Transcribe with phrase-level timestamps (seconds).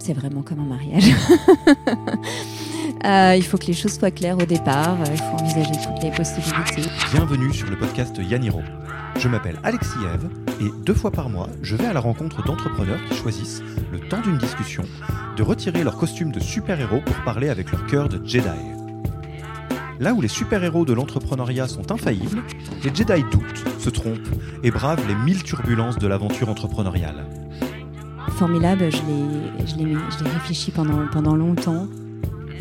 [0.00, 1.10] c'est vraiment comme un mariage.
[3.04, 6.10] Euh, il faut que les choses soient claires au départ, il faut envisager toutes les
[6.10, 6.82] possibilités.
[7.12, 8.60] Bienvenue sur le podcast Yaniro.
[9.20, 10.28] Je m'appelle Alexis Eve
[10.60, 14.20] et deux fois par mois, je vais à la rencontre d'entrepreneurs qui choisissent, le temps
[14.20, 14.82] d'une discussion,
[15.36, 18.48] de retirer leur costume de super-héros pour parler avec leur cœur de Jedi.
[20.00, 22.42] Là où les super-héros de l'entrepreneuriat sont infaillibles,
[22.82, 24.18] les Jedi doutent, se trompent
[24.64, 27.26] et bravent les mille turbulences de l'aventure entrepreneuriale.
[28.38, 29.02] Formidable, je
[29.78, 29.96] l'ai
[30.30, 31.88] réfléchi pendant, longtemps.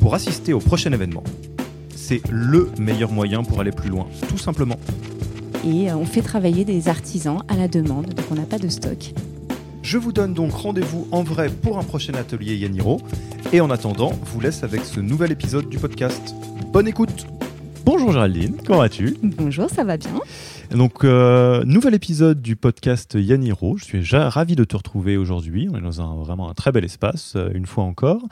[0.00, 1.24] pour assister au prochain événement.
[2.06, 4.76] C'est le meilleur moyen pour aller plus loin, tout simplement
[5.66, 8.68] et euh, on fait travailler des artisans à la demande, donc on n'a pas de
[8.68, 9.14] stock.
[9.82, 13.00] Je vous donne donc rendez-vous en vrai pour un prochain atelier Yaniro.
[13.52, 16.34] Et en attendant, vous laisse avec ce nouvel épisode du podcast.
[16.72, 17.26] Bonne écoute
[17.86, 19.16] Bonjour Géraldine, comment vas-tu?
[19.22, 20.20] Bonjour, ça va bien.
[20.70, 23.76] Donc, euh, nouvel épisode du podcast Yaniro.
[23.76, 25.68] Je suis ravi de te retrouver aujourd'hui.
[25.70, 28.22] On est dans un, vraiment un très bel espace, euh, une fois encore.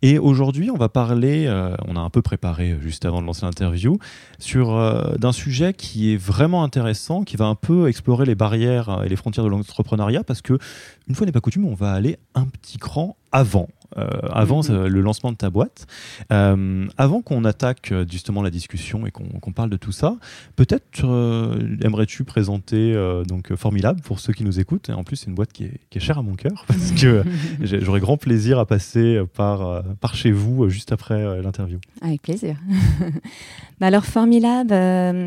[0.00, 3.44] Et aujourd'hui, on va parler, euh, on a un peu préparé juste avant de lancer
[3.44, 3.98] l'interview,
[4.38, 4.72] sur
[5.18, 9.16] d'un sujet qui est vraiment intéressant, qui va un peu explorer les barrières et les
[9.16, 10.58] frontières de l'entrepreneuriat, parce que,
[11.08, 13.68] une fois n'est pas coutume, on va aller un petit cran avant.
[13.98, 14.86] Euh, avant mhm.
[14.86, 15.86] le lancement de ta boîte.
[16.32, 20.16] Euh, avant qu'on attaque euh, justement la discussion et qu'on parle de tout ça,
[20.56, 21.04] peut-être
[21.82, 22.94] aimerais-tu présenter
[23.26, 24.88] donc Formidable pour ceux qui nous écoutent.
[24.88, 26.92] Et en plus, c'est une boîte qui est, qui est, chère à mon cœur parce
[26.92, 27.22] que
[27.60, 31.78] j'aurais grand plaisir à passer par, par chez vous juste après l'interview.
[32.00, 32.56] Avec plaisir.
[33.80, 34.68] bah alors Formilab,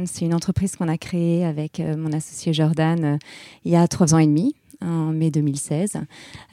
[0.06, 3.20] c'est une entreprise qu'on a créée avec mon associé Jordan
[3.64, 5.98] il y a trois ans et demi en mai 2016.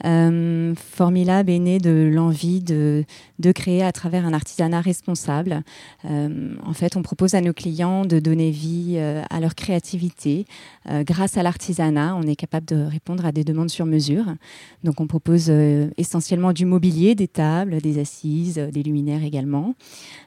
[0.05, 3.05] Euh, Formilab est né de l'envie de,
[3.39, 5.63] de, créer à travers un artisanat responsable.
[6.05, 10.45] Euh, en fait, on propose à nos clients de donner vie euh, à leur créativité.
[10.89, 14.25] Euh, grâce à l'artisanat, on est capable de répondre à des demandes sur mesure.
[14.83, 15.49] Donc, on propose
[15.97, 19.75] essentiellement du mobilier, des tables, des assises, des luminaires également.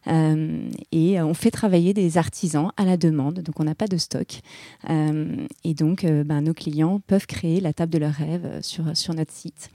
[0.06, 3.40] et on fait travailler des artisans à la demande.
[3.40, 4.40] Donc, on n'a pas de stock.
[4.88, 9.32] et donc, ben, nos clients peuvent créer la table de leurs rêves euh, sur, notre
[9.32, 9.70] site.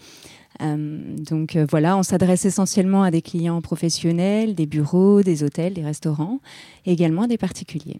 [0.61, 5.73] Euh, donc euh, voilà, on s'adresse essentiellement à des clients professionnels, des bureaux, des hôtels,
[5.73, 6.39] des restaurants,
[6.85, 7.99] également des particuliers.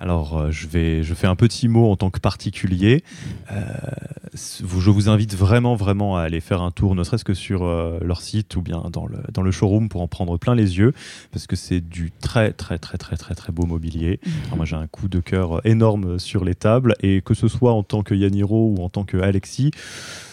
[0.00, 3.04] Alors, je, vais, je fais un petit mot en tant que particulier.
[3.52, 8.22] je vous invite vraiment, vraiment à aller faire un tour, ne serait-ce que sur leur
[8.22, 10.94] site ou bien dans le, dans le showroom pour en prendre plein les yeux,
[11.32, 14.20] parce que c'est du très, très, très, très, très, très beau mobilier.
[14.56, 17.82] Moi, j'ai un coup de cœur énorme sur les tables, et que ce soit en
[17.82, 19.70] tant que Yaniro ou en tant que Alexis,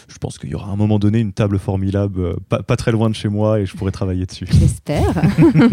[0.08, 2.92] je pense qu'il y aura à un moment donné une table formidable euh, pas, très
[2.92, 4.46] loin de chez moi et je pourrai travailler dessus.
[4.50, 5.12] J'espère.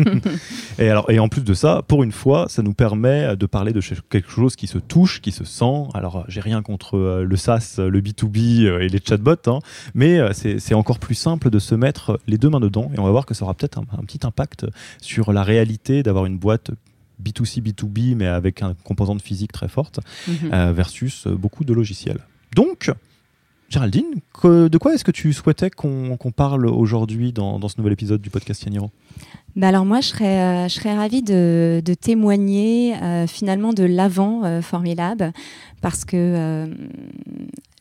[0.79, 3.72] et, alors, et en plus de ça, pour une fois, ça nous permet de parler
[3.72, 5.88] de quelque chose qui se touche, qui se sent.
[5.94, 9.59] Alors, j'ai rien contre euh, le SaaS, le B2B euh, et les chatbots, hein,
[9.94, 13.12] mais c'est encore plus simple de se mettre les deux mains dedans et on va
[13.12, 14.66] voir que ça aura peut-être un, petit impact
[15.01, 16.72] sur la réalité d'avoir une boîte
[17.24, 20.72] B2C, B2B, mais avec un composante physique très forte, mhm.
[20.72, 22.19] versus beaucoup de logiciels.
[22.53, 22.91] Donc,
[23.70, 24.06] Géraldine,
[24.44, 28.64] de quoi est-ce que tu souhaitais qu'on parle aujourd'hui dans, ce nouvel épisode du podcast
[28.64, 28.92] Yaniro?
[29.56, 35.31] Bah alors moi, je serais, euh, ravie de, témoigner euh, finalement de l'avant euh, Formilab
[35.85, 36.68] parce que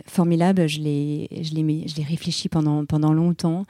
[0.06, 0.68] formidable.
[0.68, 1.28] Je l'ai,
[2.08, 3.64] réfléchi pendant, pendant longtemps.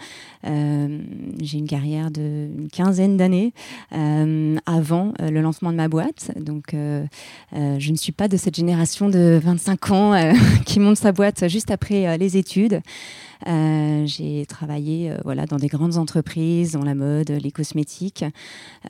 [0.46, 0.98] Euh,
[1.40, 3.52] j'ai une carrière de une quinzaine d'années
[3.92, 6.32] euh, avant euh, le lancement de ma boîte.
[6.36, 10.32] Donc, je ne suis pas de cette génération de 25 ans
[10.66, 12.80] qui monte sa boîte juste après les études.
[13.46, 18.24] j'ai travaillé voilà, dans des grandes entreprises, dans la mode, les cosmétiques.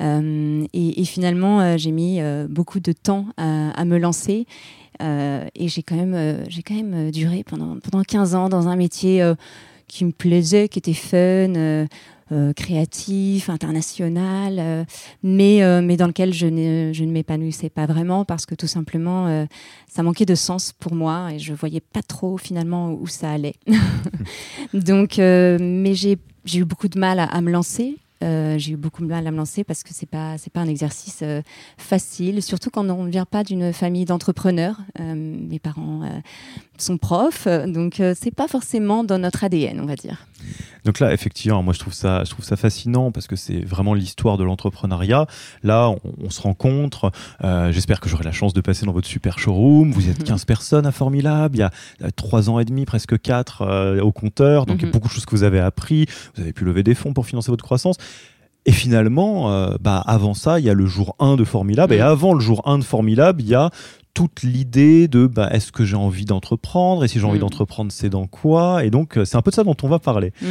[0.01, 4.47] Et, finalement, j'ai mis beaucoup de temps à me lancer.
[5.03, 9.23] Euh, et j'ai quand même, euh, euh, duré pendant, pendant 15 ans dans un métier
[9.89, 11.87] qui me plaisait, qui était fun.
[12.57, 14.87] créatif, international,
[15.23, 15.61] mais,
[15.97, 19.47] dans lequel je ne, ne m'épanouissais pas vraiment parce que tout simplement,
[19.89, 23.55] ça manquait de sens pour moi et je voyais pas trop finalement où ça allait.
[24.75, 26.19] Donc, mais j'ai
[26.55, 27.99] eu beaucoup de mal à me lancer.
[28.25, 30.69] Euh, j'ai eu beaucoup de mal à me lancer parce que c'est pas pas un
[30.69, 31.43] exercice euh,
[31.77, 34.79] facile, surtout quand on ne vient pas d'une famille d'entrepreneurs.
[35.01, 36.03] Euh, mes parents
[36.79, 40.27] sont profs, donc c'est pas forcément dans notre ADN, on va dire.
[40.85, 43.95] Donc là, effectivement, moi je trouve ça, je trouve ça fascinant parce que c'est vraiment
[43.95, 45.27] l'histoire de l'entrepreneuriat.
[45.63, 47.13] Là, on, se rencontre.
[47.43, 49.93] Euh, j'espère que j'aurai la chance de passer dans votre super showroom.
[49.93, 51.57] Vous êtes 15 personnes à Formidable.
[51.57, 54.67] Il y a 3 ans et demi, presque 4 euh, au compteur.
[54.67, 54.93] Donc il y a mhm.
[54.93, 56.07] beaucoup de choses que vous avez appris.
[56.35, 57.97] Vous avez pu lever des fonds pour financer votre croissance.
[58.67, 61.93] Et finalement, euh, bah, avant ça, il y a le jour 1 de Formilab.
[61.93, 62.03] Et mm.
[62.03, 63.71] avant le jour 1 de Formilab, il y a
[64.15, 67.05] toute l'idée de bah, est-ce que j'ai envie d'entreprendre?
[67.05, 67.43] Et si j'ai envie mm.
[67.43, 68.85] d'entreprendre, c'est dans quoi?
[68.85, 70.33] Et donc, euh, c'est un peu de ça dont on va parler.
[70.41, 70.47] Mm.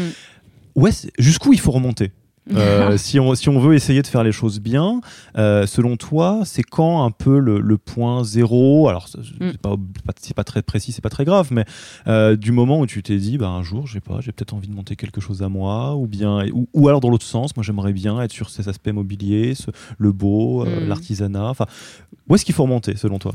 [0.76, 2.12] Ouais, jusqu'où il faut remonter?
[2.52, 5.02] Euh, si, on, si on veut essayer de faire les choses bien,
[5.38, 8.90] euh, selon toi, c'est quand un peu le, point zéro?
[8.90, 9.52] Alors, mm.
[9.52, 9.76] c'est pas,
[10.36, 11.66] pas, très précis, c'est pas très grave, mais
[12.08, 14.68] euh, du moment où tu t'es dit, bah, un jour, j'ai pas, j'ai peut-être envie
[14.68, 17.94] de monter quelque chose à moi, ou bien, ou, alors dans l'autre sens, moi j'aimerais
[17.94, 19.54] bien être sur ces aspects mobiliers,
[19.98, 20.88] le beau, mm.
[20.88, 21.50] l'artisanat.
[21.50, 21.66] Enfin,
[22.30, 23.34] où est-ce qu'il faut remonter selon toi?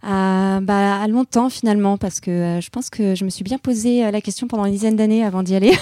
[0.00, 3.58] À, bah, à longtemps finalement, parce que euh, je pense que je me suis bien
[3.58, 5.72] posé euh, la question pendant une dizaine d'années avant d'y aller.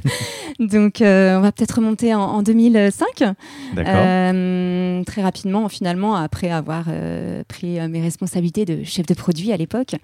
[0.58, 3.34] Donc euh, on va peut-être remonter en, 2005.
[5.06, 6.86] très rapidement, finalement, après avoir
[7.46, 9.94] pris mes responsabilités de chef de produit à l'époque,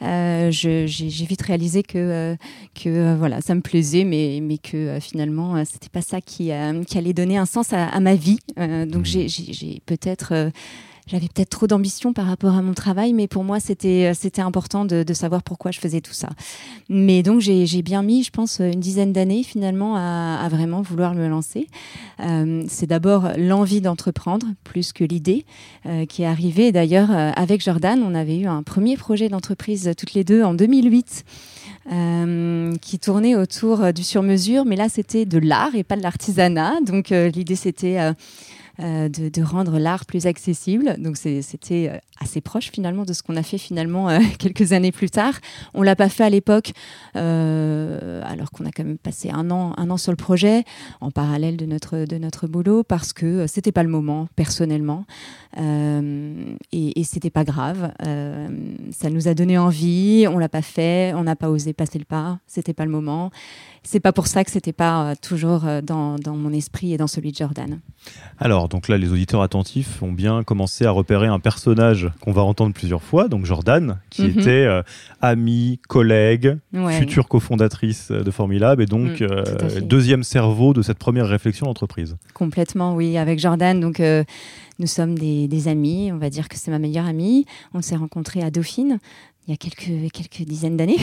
[0.00, 2.36] j'ai vite réalisé que,
[2.74, 6.50] que voilà, ça me plaisait, mais, mais que finalement, c'était pas ça qui,
[6.86, 8.38] qui, allait donner un sens à, à ma vie.
[8.56, 9.28] donc mmh.
[9.28, 10.50] j'ai peut-être
[11.06, 14.40] j'avais peut-être trop d'ambition par rapport à mon travail, mais pour moi, c'était, euh, c'était
[14.40, 16.30] important de, savoir pourquoi je faisais tout ça.
[16.88, 21.28] Mais donc, j'ai, bien mis, je pense, une dizaine d'années finalement à, vraiment vouloir me
[21.28, 21.68] lancer.
[22.20, 25.44] Euh, c'est d'abord l'envie d'entreprendre plus que l'idée
[25.86, 26.72] euh, qui est arrivée.
[26.72, 31.24] D'ailleurs, avec Jordan, on avait eu un premier projet d'entreprise toutes les deux en 2008.
[32.80, 36.80] qui tournait autour du sur-mesure, mais là c'était de l'art et pas de l'artisanat.
[36.80, 37.98] Donc l'idée c'était
[38.78, 40.96] de, rendre l'art plus accessible.
[40.98, 44.92] Donc c'était euh, assez proche finalement de ce qu'on a fait finalement euh, quelques années
[44.92, 45.34] plus tard.
[45.74, 46.72] On l'a pas fait à l'époque,
[47.14, 50.64] alors qu'on a quand même passé un an, un an sur le projet
[51.00, 55.04] en parallèle de notre, de notre boulot parce que c'était pas le moment personnellement
[56.72, 57.92] et, et c'était pas grave.
[58.90, 62.04] ça nous a donné envie, on l'a pas fait, on n'a pas osé passer le
[62.04, 63.30] pas, c'était pas le moment
[63.84, 67.06] c'est pas pour ça que c'était pas euh, toujours euh, dans, mon esprit et dans
[67.06, 67.80] celui de Jordan.
[68.38, 72.42] Alors, donc là, les auditeurs attentifs ont bien commencé à repérer un personnage qu'on va
[72.42, 74.38] entendre plusieurs fois, donc Jordan, qui mhm.
[74.38, 74.82] était euh,
[75.20, 76.56] amie, collègue,
[76.98, 82.16] future cofondatrice de Formilab et donc mm, deuxième cerveau de cette première réflexion d'entreprise.
[82.32, 83.78] Complètement, oui, avec Jordan.
[83.78, 84.00] Donc,
[84.78, 87.46] nous sommes des, amis, on va dire que c'est ma meilleure amie.
[87.74, 88.98] On s'est rencontrés à Dauphine,
[89.46, 90.96] il y a quelques, quelques dizaines d'années.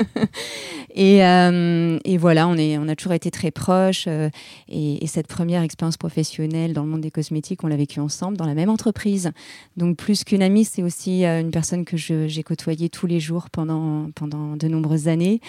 [0.94, 4.06] et, euh, et, voilà, on, est, on a toujours été très proches.
[4.08, 4.30] Euh,
[4.70, 8.46] et, cette première expérience professionnelle dans le monde des cosmétiques, on l'a vécue ensemble dans
[8.46, 9.32] la même entreprise.
[9.76, 13.50] Donc plus qu'une amie, c'est aussi euh, une personne que j'ai côtoyée tous les jours
[13.50, 15.40] pendant, pendant de nombreuses années.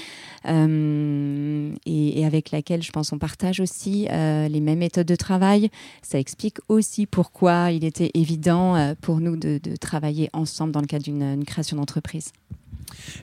[0.46, 5.70] Et, avec laquelle, je pense, on partage aussi les mêmes méthodes de travail.
[6.02, 10.86] Ça explique aussi pourquoi il était évident pour nous de, de travailler ensemble dans le
[10.86, 12.09] cadre d'une création d'entreprise.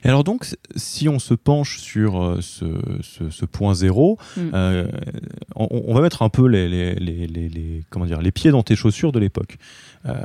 [0.03, 0.45] Et alors donc,
[0.75, 4.41] si on se penche sur euh, ce, point zéro, mm.
[4.53, 4.87] euh,
[5.55, 9.19] on, va mettre un peu les, les, comment dire, les pieds dans tes chaussures de
[9.19, 9.57] l'époque.
[10.05, 10.15] Euh,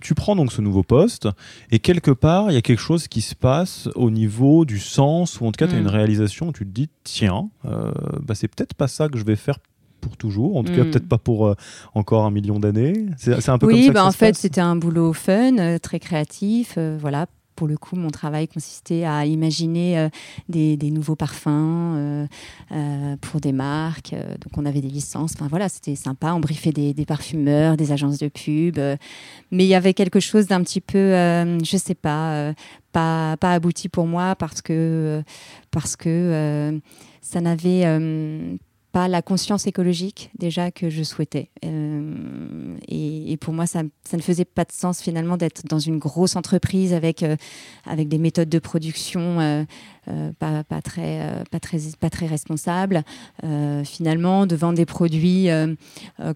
[0.00, 1.28] tu prends donc ce nouveau poste
[1.72, 5.40] et quelque part, il y a quelque chose qui se passe au niveau du sens,
[5.40, 5.88] ou en tout cas, tu as une mm.
[5.88, 9.58] réalisation où tu te dis, tiens, bah, c'est peut-être pas ça que je vais faire
[10.00, 10.90] pour toujours, en tout cas mm.
[10.90, 11.54] peut-être pas pour
[11.94, 13.06] encore un million d'années.
[13.16, 13.92] C'est un peu oui, comme ça.
[13.92, 17.26] Bah en fait, c'était un boulot fun, très créatif, voilà,
[17.58, 20.08] pour le coup, mon travail consistait à imaginer euh,
[20.48, 22.26] des, nouveaux parfums euh,
[22.70, 24.12] euh, pour des marques.
[24.12, 25.32] donc, on avait des licences.
[25.34, 26.34] Enfin, voilà, c'était sympa.
[26.34, 28.78] On briefait des, parfumeurs, des agences de pub.
[28.78, 31.10] mais il y avait quelque chose d'un petit peu,
[31.64, 32.52] je sais pas,
[32.92, 35.24] pas, pas abouti pour moi parce que,
[35.72, 36.80] parce que
[37.22, 37.84] ça n'avait
[39.06, 41.50] la conscience écologique déjà que je souhaitais.
[41.64, 45.98] Euh, et, pour moi, ça, ça, ne faisait pas de sens finalement d'être dans une
[45.98, 47.36] grosse entreprise avec, euh,
[47.84, 49.64] avec des méthodes de production euh,
[50.38, 53.04] pas, pas, très, pas, très, pas très responsables.
[53.84, 55.48] finalement, de vendre des produits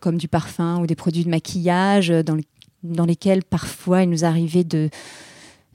[0.01, 2.37] comme du parfum ou des produits de maquillage dans,
[2.83, 4.91] dans lesquels parfois il nous arrivait de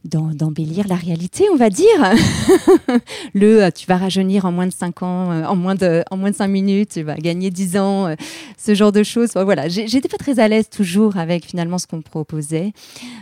[0.07, 1.85] d'embellir la réalité, on va dire.
[3.33, 6.17] le euh, tu vas rajeunir en moins de 5 ans, euh, en, moins de, en
[6.17, 8.15] moins de 5 minutes, tu vas gagner 10 ans, euh,
[8.57, 9.31] ce genre de choses.
[9.35, 12.71] voilà, j'étais pas très à l'aise toujours avec finalement ce qu'on proposait.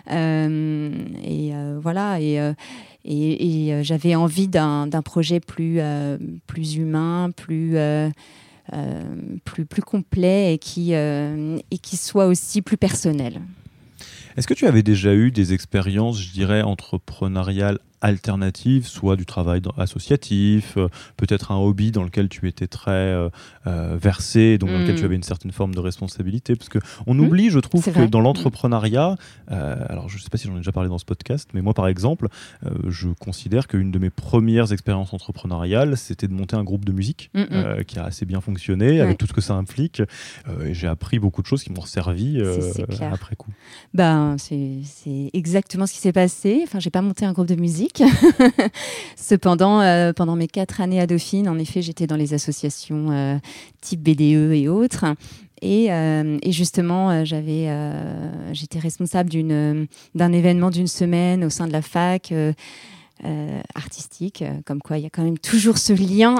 [0.09, 2.53] et voilà, et,
[3.03, 5.79] et, j'avais envie d'un projet plus,
[6.47, 7.75] plus humain, plus.
[9.43, 13.41] plus, plus complet et qui, et qui soit aussi plus personnel.
[14.35, 19.61] Est-ce que tu avais déjà eu des expériences, je dirais, entrepreneuriales alternatives, soit du travail
[19.77, 23.29] associatif, euh, peut-être un hobby dans lequel tu étais très euh,
[23.65, 25.05] euh, versé, donc dans lequel tu mm.
[25.05, 26.55] avais une certaine forme de responsabilité.
[26.55, 27.19] Parce qu'on mm.
[27.19, 29.15] oublie, je trouve, que dans l'entrepreneuriat,
[29.47, 31.73] alors je ne sais pas si j'en ai déjà parlé dans ce podcast, mais moi
[31.73, 32.27] par exemple,
[32.87, 37.31] je considère qu'une de mes premières expériences entrepreneuriales, c'était de monter un groupe de musique
[37.33, 40.01] mm, qui a assez bien fonctionné, avec tout ce que ça implique.
[40.63, 42.39] et j'ai appris beaucoup de choses qui m'ont servi
[43.01, 43.51] après coup.
[43.95, 46.61] Ben, c'est exactement ce qui s'est passé.
[46.63, 47.94] Enfin, j'ai pas monté un groupe de musique.
[49.15, 53.37] Cependant, euh, pendant mes quatre années à Dauphine, en effet, j'étais dans les associations euh,
[53.81, 55.05] type BDE et autres.
[55.61, 57.69] Et, euh, justement, j'étais
[58.79, 62.33] responsable d'un événement d'une semaine au sein de la fac.
[63.23, 66.35] Euh, artistique, euh, comme quoi il y a quand même toujours ce lien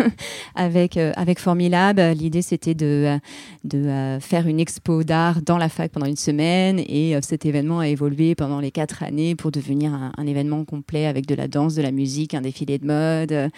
[0.54, 2.00] avec, euh, avec Formilab.
[2.16, 3.18] L'idée, c'était de,
[3.64, 7.88] de faire une expo d'art dans la fac pendant une semaine et cet événement a
[7.88, 11.82] évolué pendant les quatre années pour devenir un, événement complet avec de la danse, de
[11.82, 13.50] la musique, un défilé de mode.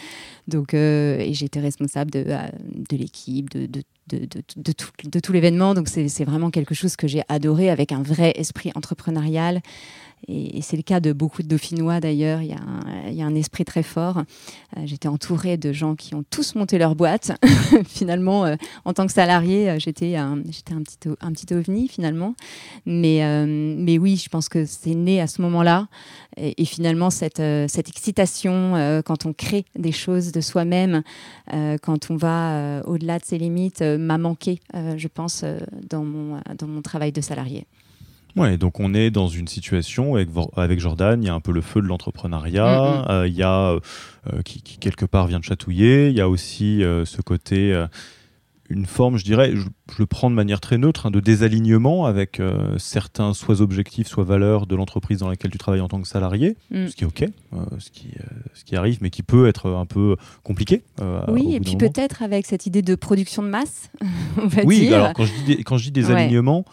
[0.49, 5.75] Donc, et j'étais responsable de, de l'équipe, de, de de, tout, l'événement.
[5.75, 9.61] Donc c'est vraiment quelque chose que j'ai adoré avec un vrai esprit entrepreneurial.
[10.29, 12.41] Et, c'est le cas de beaucoup de Dauphinois d'ailleurs.
[12.43, 14.19] Il, y a un esprit très fort.
[14.19, 17.33] Euh, j'étais entourée de gens qui ont tous monté leur boîte.
[17.87, 22.35] finalement, euh, en tant que salarié, euh, j'étais un, petit, un ovni finalement.
[22.87, 25.87] Mais, oui, je pense que c'est né à ce moment-là.
[26.37, 31.03] Et, finalement, cette excitation quand on crée des choses de soi-même,
[31.83, 35.45] quand on va au-delà de ses limites, m'a manqué, je pense,
[35.89, 37.67] dans, mon, dans mon travail de salarié.
[38.37, 41.53] Ouais, donc on est dans une situation avec, avec Jordan, il y a un peu
[41.53, 43.81] le feu de l'entrepreneuriat, euh, il y a euh,
[44.31, 47.87] euh, qui, quelque part vient de chatouiller, il y a aussi ce côté,
[48.69, 49.67] une forme, je dirais, je,
[49.99, 52.41] le prends de manière très neutre, hein, de désalignement avec
[52.79, 56.57] certains soit objectifs, soit valeurs de l'entreprise dans laquelle tu travailles en tant que salarié,
[56.71, 56.89] mm.
[56.89, 57.25] ce qui est ok,
[57.79, 58.09] ce, qui,
[58.55, 60.83] ce qui arrive, mais qui peut être un peu compliqué.
[61.29, 63.91] oui, et puis peut-être avec cette idée de production de masse,
[64.43, 66.65] on va oui, alors quand je dis, quand je dis désalignement,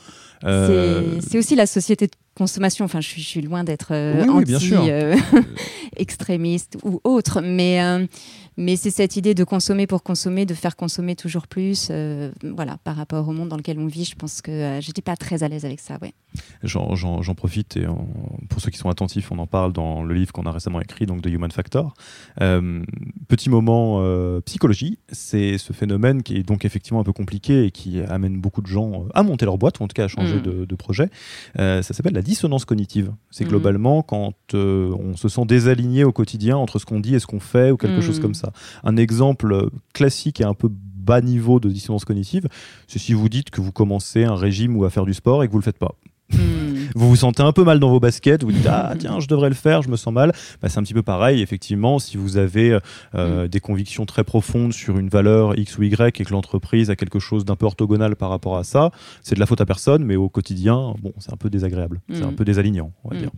[0.43, 2.83] euh, c'est aussi la société de consommation.
[2.85, 8.07] Enfin, je suis, loin d'être euh, anti-extrémiste euh, ou autre, mais
[8.57, 11.87] mais c'est cette idée de consommer pour consommer, de faire consommer toujours plus.
[11.89, 15.01] Euh, voilà, par rapport au monde dans lequel on vit, je pense que euh, j'étais
[15.01, 15.97] pas très à l'aise avec ça.
[16.01, 16.13] Ouais.
[16.63, 17.85] J'en profite et
[18.49, 21.05] pour ceux qui sont attentifs, on en parle dans le livre qu'on a récemment écrit,
[21.05, 21.93] donc de Human Factor.
[22.41, 22.83] Euh,
[23.27, 24.03] petit moment
[24.45, 28.61] psychologie, c'est ce phénomène qui est donc effectivement un peu compliqué et qui amène beaucoup
[28.61, 30.65] de gens à monter leur boîte ou en tout cas à changer mm.
[30.65, 31.09] de, projet.
[31.55, 33.13] ça s'appelle la dissonance cognitive.
[33.29, 33.49] C'est mm.
[33.49, 37.39] globalement quand on se sent désaligné au quotidien entre ce qu'on dit et ce qu'on
[37.39, 38.21] fait ou quelque chose mm.
[38.21, 38.42] comme ça.
[38.83, 40.69] Un exemple classique et un peu
[41.03, 42.47] bas niveau de dissonance cognitive,
[42.87, 45.47] c'est si vous dites que vous commencez un régime ou à faire du sport et
[45.47, 45.95] que vous le faites pas.
[46.31, 46.87] Hmm.
[46.95, 49.49] Vous vous sentez un peu mal dans vos baskets, vous dites ah tiens je devrais
[49.49, 50.31] le faire, je me sens mal.
[50.61, 52.79] Bah, c'est un petit peu pareil effectivement si vous avez
[53.13, 53.47] euh, hmm.
[53.49, 57.19] des convictions très profondes sur une valeur X ou Y et que l'entreprise a quelque
[57.19, 60.15] chose d'un peu orthogonal par rapport à ça, c'est de la faute à personne, mais
[60.15, 62.35] au quotidien bon c'est un peu désagréable, c'est un hmm.
[62.35, 63.31] peu désalignant on va dire.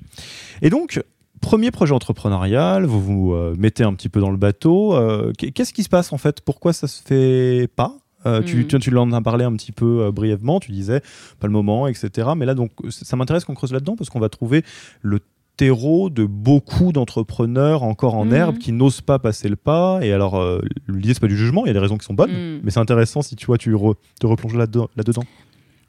[0.61, 1.01] Et donc
[1.41, 4.95] premier projet entrepreneurial, vous vous euh, mettez un petit peu dans le bateau.
[4.95, 6.41] Euh, qu'est-ce qui se passe en fait?
[6.41, 7.97] Pourquoi ça se fait pas?
[8.25, 8.67] Euh, tu, mm.
[8.67, 11.01] tu, tu l'en as parlé un petit peu brièvement, tu disais
[11.39, 12.29] pas le moment, etc.
[12.35, 14.63] Mais là, donc, ça m'intéresse qu'on creuse là-dedans parce qu'on va trouver
[15.01, 15.19] le
[15.57, 18.33] terreau de beaucoup d'entrepreneurs encore en mm.
[18.33, 19.99] herbe qui n'osent pas passer le pas.
[20.01, 20.41] Et alors,
[20.87, 22.61] l'idée, c'est pas du jugement, il y a des raisons qui sont bonnes, mm.
[22.63, 23.75] mais c'est intéressant si tu vois, tu
[24.19, 24.89] te replonges là-dedans.
[24.95, 25.23] là dedans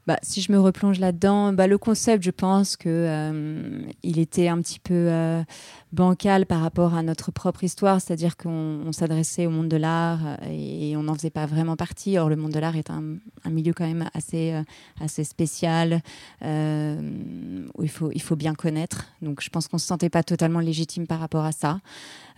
[0.07, 4.47] bah, si je me replonge là-dedans, bah, le concept, je pense que euh, il était
[4.47, 5.43] un petit peu euh,
[5.91, 10.35] bancal par rapport à notre propre histoire, c'est-à-dire qu'on s'adressait au monde de l'art euh,
[10.49, 12.17] et, on n'en faisait pas vraiment partie.
[12.17, 13.17] Or, le monde de l'art est un,
[13.49, 14.53] milieu quand même assez,
[14.99, 16.01] assez spécial
[16.41, 19.05] où il faut, il faut bien connaître.
[19.21, 21.79] Donc, je pense qu'on se sentait pas totalement légitime par rapport à ça.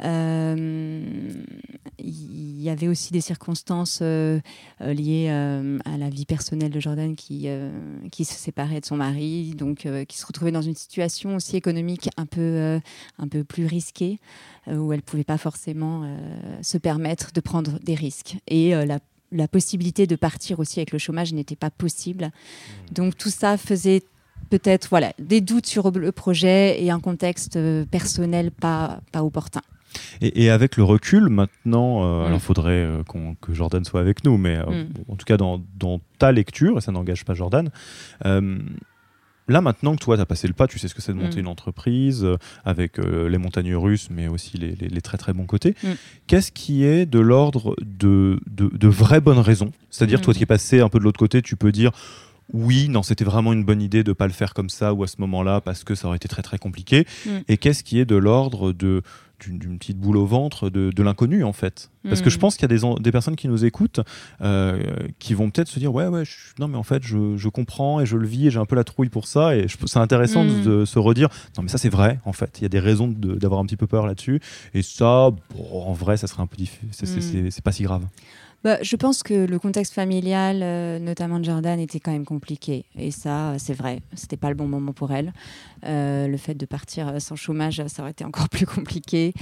[0.04, 1.42] Il
[2.62, 7.70] y avait aussi des circonstances liées à la vie personnelle de Jordan qui euh,
[8.12, 11.56] qui se séparait de son mari, donc euh, qui se retrouvait dans une situation aussi
[11.56, 12.80] économique un peu, euh,
[13.18, 14.20] un peu plus risquée,
[14.68, 16.06] où elle ne pouvait pas forcément
[16.62, 18.38] se permettre de prendre des risques.
[18.48, 19.00] Et la,
[19.32, 22.26] la, possibilité de partir aussi avec le chômage n'était pas possible.
[22.26, 22.94] Mmh.
[22.94, 24.04] Donc tout ça faisait
[24.50, 29.62] peut-être voilà, des doutes sur le projet et un contexte personnel pas, pas opportun.
[30.22, 33.04] Et, avec le recul, maintenant, euh, alors il faudrait euh,
[33.42, 34.88] que Jordan soit avec nous, mais euh, mm.
[35.08, 35.62] en tout cas dans,
[36.18, 37.70] ta lecture, et ça n'engage pas Jordan,
[39.50, 41.18] là maintenant que toi, tu as passé le pas, tu sais ce que c'est de
[41.18, 41.40] monter mm.
[41.40, 42.28] une entreprise
[42.66, 45.88] avec les montagnes russes, mais aussi les, très très bons côtés, mm.
[46.28, 49.72] qu'est-ce qui est de l'ordre de, de, vraies bonnes raisons?
[49.90, 51.92] C'est-à-dire, toi qui es passé un peu de l'autre côté, tu peux dire
[52.54, 55.04] oui, non, c'était vraiment une bonne idée de ne pas le faire comme ça ou
[55.04, 57.06] à ce moment-là parce que ça aurait été très très compliqué.
[57.26, 57.30] Mm.
[57.48, 59.02] Et qu'est-ce qui est de l'ordre de
[59.48, 61.92] d'une petite boule au ventre de, de l'inconnu en fait?
[62.04, 62.32] Parce que Mm.
[62.32, 64.02] je pense qu'il y a des, personnes qui nous écoutent
[64.42, 64.84] euh,
[65.18, 68.02] qui vont peut-être se dire ouais ouais je- non mais en fait je, je comprends
[68.02, 70.44] et je le vis et j'ai un peu la trouille pour ça et c'est intéressant
[70.44, 70.64] Mm.
[70.64, 73.08] de, se redire non mais ça c'est vrai en fait il y a des raisons
[73.08, 74.42] de- d'avoir un petit peu peur là-dessus
[74.74, 78.04] et ça bon, en vrai ça serait un peu difficile c'est pas si grave
[78.64, 82.84] Bah, je pense que le contexte familial, euh, notamment de Jordan, était quand même compliqué.
[82.98, 84.02] Et ça, c'est vrai.
[84.16, 85.32] C'était pas le bon moment pour elle.
[85.86, 89.34] Euh, le fait de partir euh, sans chômage, ça aurait été encore plus compliqué.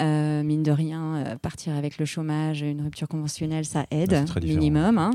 [0.00, 4.58] Euh, mine de rien, partir avec le chômage, une rupture conventionnelle, ça aide, très différent.
[4.58, 4.98] minimum.
[4.98, 5.10] hein.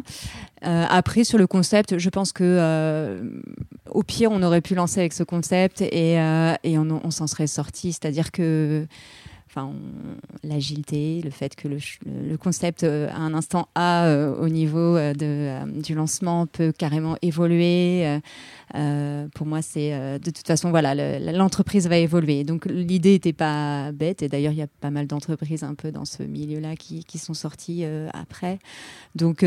[0.61, 3.19] Après, sur le concept, je pense que
[3.89, 6.13] au pire, on aurait pu lancer avec ce concept et,
[6.63, 7.91] et on, on s'en serait sorti.
[7.93, 8.85] C'est-à-dire que
[10.43, 14.97] l'agilité, le fait que le, le concept euh, à un instant A euh, au niveau
[14.97, 15.13] euh,
[15.65, 18.19] du lancement peut carrément évoluer.
[18.75, 22.43] Euh, pour moi, c'est euh, de toute façon, voilà, le- l'entreprise va évoluer.
[22.43, 24.21] Donc l'idée n'était pas bête.
[24.23, 27.17] Et d'ailleurs, il y a pas mal d'entreprises un peu dans ce milieu-là qui, qui
[27.17, 28.59] sont sorties euh, après.
[29.15, 29.43] Donc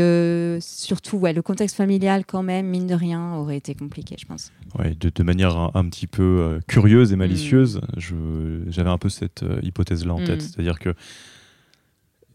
[0.59, 4.51] surtout, ouais, le contexte familial, quand même, mine de rien, aurait été compliqué, je pense.
[4.77, 9.09] Ouais, de, de manière un, un petit peu curieuse et malicieuse, je- j'avais un peu
[9.09, 10.25] cette hypothèse-là en Mm.
[10.25, 10.41] tête.
[10.41, 10.93] C'est-à-dire que,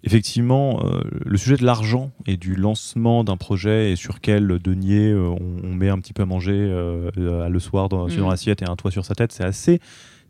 [0.06, 5.10] effectivement, euh, le sujet de l'argent et du lancement d'un projet et sur quel denier
[5.10, 8.30] euh, on, on met un petit peu à manger euh, le soir dans, sur Mm.
[8.30, 9.80] l'assiette et un toit sur sa tête, c'est assez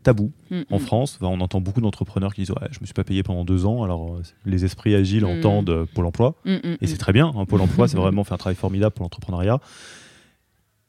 [0.03, 0.79] tabou Mm, en mm.
[0.79, 1.19] France.
[1.21, 3.65] Enfin, on entend beaucoup d'entrepreneurs qui disent ouais, Je me suis pas payé pendant deux
[3.65, 3.83] ans.
[3.83, 5.37] Alors, les esprits agiles Mm.
[5.39, 6.35] entendent Pôle emploi.
[6.45, 7.31] Et c'est très bien.
[7.35, 9.59] hein, Pôle emploi, c'est vraiment fait un travail formidable pour l'entrepreneuriat.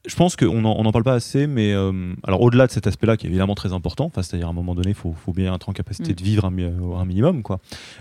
[0.07, 2.87] Je pense qu'on n'en on en parle pas assez, mais euh, alors au-delà de cet
[2.87, 5.55] aspect-là qui est évidemment très important, c'est-à-dire à un moment donné, il faut, faut bien
[5.55, 6.15] être en capacité Mm.
[6.15, 7.43] de vivre un, mi- un minimum.
[7.43, 7.59] Quoi.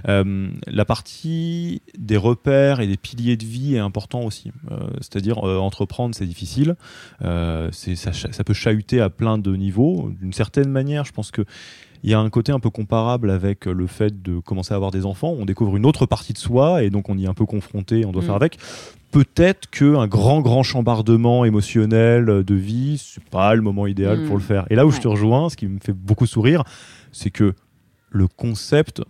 [0.08, 4.52] Euh, la partie des repères et des piliers de vie est important aussi.
[4.72, 6.76] Euh, c'est-à-dire entreprendre, c'est difficile.
[7.72, 10.12] C'est- ça, ça peut chahuter à plein de niveaux.
[10.22, 11.42] D'une certaine manière, je pense que
[12.04, 14.92] il y a un côté un peu comparable avec le fait de commencer à avoir
[14.92, 15.36] des enfants.
[15.38, 18.06] On découvre une autre partie de soi et donc on y est un peu confronté,
[18.06, 18.26] on doit Mm.
[18.26, 18.58] faire avec.
[19.12, 24.28] Peut-être qu'un grand, grand chambardement émotionnel de vie, c'est pas le moment idéal Mm.
[24.28, 24.66] pour le faire.
[24.70, 26.64] Et là où je te rejoins, ce qui me fait beaucoup sourire,
[27.12, 27.54] c'est que
[28.10, 29.02] le concept,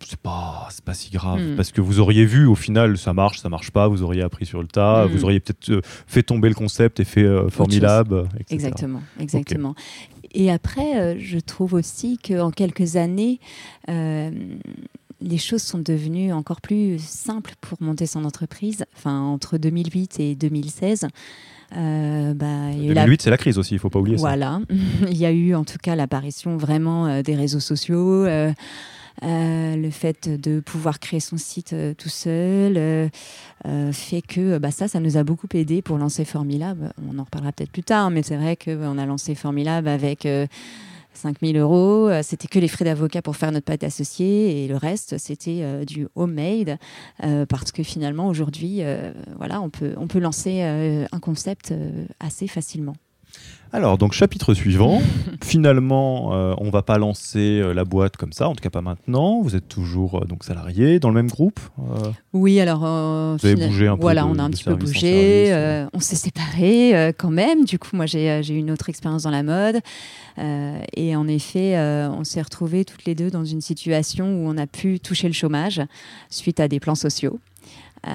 [0.00, 1.40] c'est pas, c'est pas si grave.
[1.40, 1.56] Mm.
[1.56, 4.46] Parce que vous auriez vu, au final, ça marche, ça marche pas, vous auriez appris
[4.46, 5.10] sur le tas, Mm.
[5.10, 8.54] vous auriez peut-être euh, fait tomber le concept et fait euh, formidable, etc.
[8.54, 9.74] Exactement, exactement.
[10.32, 13.40] Et après, euh, je trouve aussi qu'en quelques années,
[13.88, 14.30] euh,
[15.20, 18.84] les choses sont devenues encore plus simples pour monter son entreprise.
[18.96, 21.08] Enfin, entre 2008 et 2016,
[21.76, 23.98] euh, bah, il y a eu la 2008, c'est la crise aussi, il faut pas
[23.98, 24.22] oublier ça.
[24.22, 24.60] voilà.
[25.10, 28.52] Il y a eu en tout cas l'apparition vraiment euh, des réseaux sociaux, euh,
[29.22, 33.08] le fait de pouvoir créer son site euh, tout seul euh,
[33.66, 36.92] euh, fait que bah, ça, ça nous a beaucoup aidé pour lancer Formilab.
[37.10, 40.26] On en reparlera peut-être plus tard, mais c'est vrai qu'on a lancé Formilab avec...
[40.26, 40.46] euh,
[41.14, 44.76] 5000 euros, Euh, c'était que les frais d'avocat pour faire notre pâte associée et le
[44.76, 46.78] reste c'était euh, du homemade
[47.24, 51.72] euh, parce que finalement aujourd'hui euh, voilà on peut on peut lancer euh, un concept
[51.72, 52.94] euh, assez facilement.
[53.72, 55.00] Alors, donc, chapitre suivant.
[55.44, 58.80] Finalement, euh, on va pas lancer euh, la boîte comme ça, en tout cas pas
[58.80, 59.40] maintenant.
[59.42, 61.60] Vous êtes toujours euh, donc salarié dans le même groupe.
[61.78, 64.74] euh, Oui, alors Vous avez bougé un peu Voilà, de- on a un petit peu
[64.74, 65.46] bougé.
[65.50, 67.64] service, on s'est séparés quand même.
[67.64, 69.80] Du coup, moi, j'ai j'ai eu une autre expérience dans la mode.
[70.96, 74.66] Et en effet, on s'est retrouvés toutes les deux dans une situation où on a
[74.66, 75.80] pu toucher le chômage
[76.30, 77.38] suite à des plans sociaux.
[78.06, 78.10] Euh,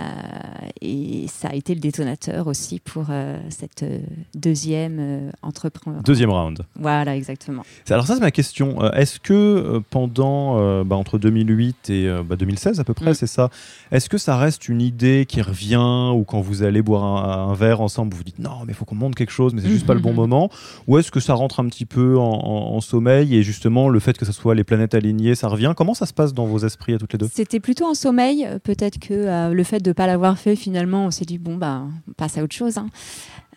[0.82, 4.00] et ça a été le détonateur aussi pour euh, cette euh,
[4.36, 6.02] deuxième entrepreneur.
[6.04, 6.60] Deuxième round.
[6.80, 7.63] Voilà, exactement.
[7.89, 8.82] Alors ça, c'est ma question.
[8.93, 13.15] Est-ce que pendant, bah, entre 2008 et euh, bah, 2016 à peu près, Mm.
[13.15, 13.50] c'est ça,
[13.91, 17.54] est-ce que ça reste une idée qui revient ou quand vous allez boire un, un
[17.54, 19.69] verre ensemble, vous vous dites non, mais il faut qu'on monte quelque chose, mais c'est
[19.69, 20.15] juste pas le bon Mhm.
[20.15, 20.50] moment?
[20.88, 24.00] Ou est-ce que ça rentre un petit peu en, en- en sommeil et justement le
[24.00, 25.74] fait que ce soit les planètes alignées, ça revient?
[25.76, 27.30] Comment ça se passe dans vos esprits à toutes les deux?
[27.34, 28.48] C'était plutôt en sommeil.
[28.63, 31.55] Peut-être que euh, le fait de ne pas l'avoir fait, finalement, on s'est dit, bon,
[31.55, 32.77] bah, on passe à autre chose.
[32.77, 32.88] hein.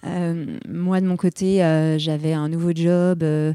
[0.04, 3.52] Euh, moi, de mon côté, euh, j'avais un nouveau job euh,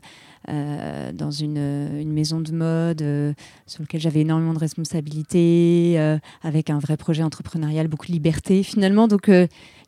[1.14, 1.58] dans une,
[2.00, 3.36] une maison de mode
[3.68, 5.98] sur lequel j'avais énormément de responsabilités,
[6.44, 9.08] avec un vrai projet entrepreneurial, beaucoup de liberté, finalement.
[9.08, 9.30] Donc,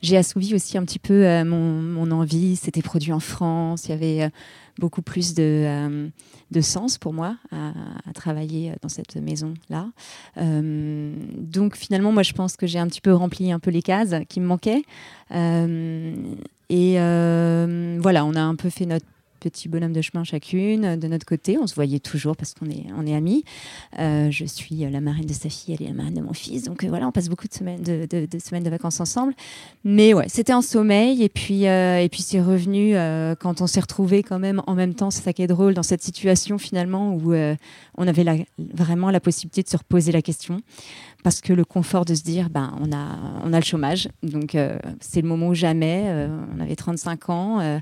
[0.01, 2.55] j'ai assouvi aussi un petit peu mon, mon envie.
[2.55, 3.85] C'était produit en France.
[3.85, 4.29] Il y avait
[4.79, 6.07] beaucoup plus de, euh,
[6.51, 7.69] de sens pour moi à,
[8.09, 9.87] à travailler dans cette maison-là.
[10.37, 13.81] Euh, donc finalement, moi, je pense que j'ai un petit peu rempli un peu les
[13.81, 14.83] cases qui me manquaient.
[15.31, 16.15] Euh,
[16.69, 16.93] et
[17.99, 19.05] voilà, on a un peu fait notre
[19.49, 21.57] petit bonhomme de chemin chacune de notre côté.
[21.57, 23.43] On se voyait toujours parce qu'on est, on est amis.
[23.97, 26.63] je suis la marraine de sa fille, elle est la marraine de mon fils.
[26.63, 29.33] Donc voilà, on passe beaucoup de semaines de, semaines de vacances ensemble.
[29.83, 31.23] Mais ouais, c'était en sommeil.
[31.23, 32.93] Et puis, et puis c'est revenu
[33.39, 35.11] quand on s'est retrouvés quand même en même temps.
[35.11, 39.63] C'est ça qui est drôle dans cette situation finalement où on avait vraiment la possibilité
[39.63, 40.61] de se reposer la question
[41.23, 44.55] parce que le confort de se dire, ben, on, a, on a le chômage, donc
[44.55, 46.03] euh, c'est le moment ou jamais.
[46.07, 47.79] Euh, on avait 35 ans, euh,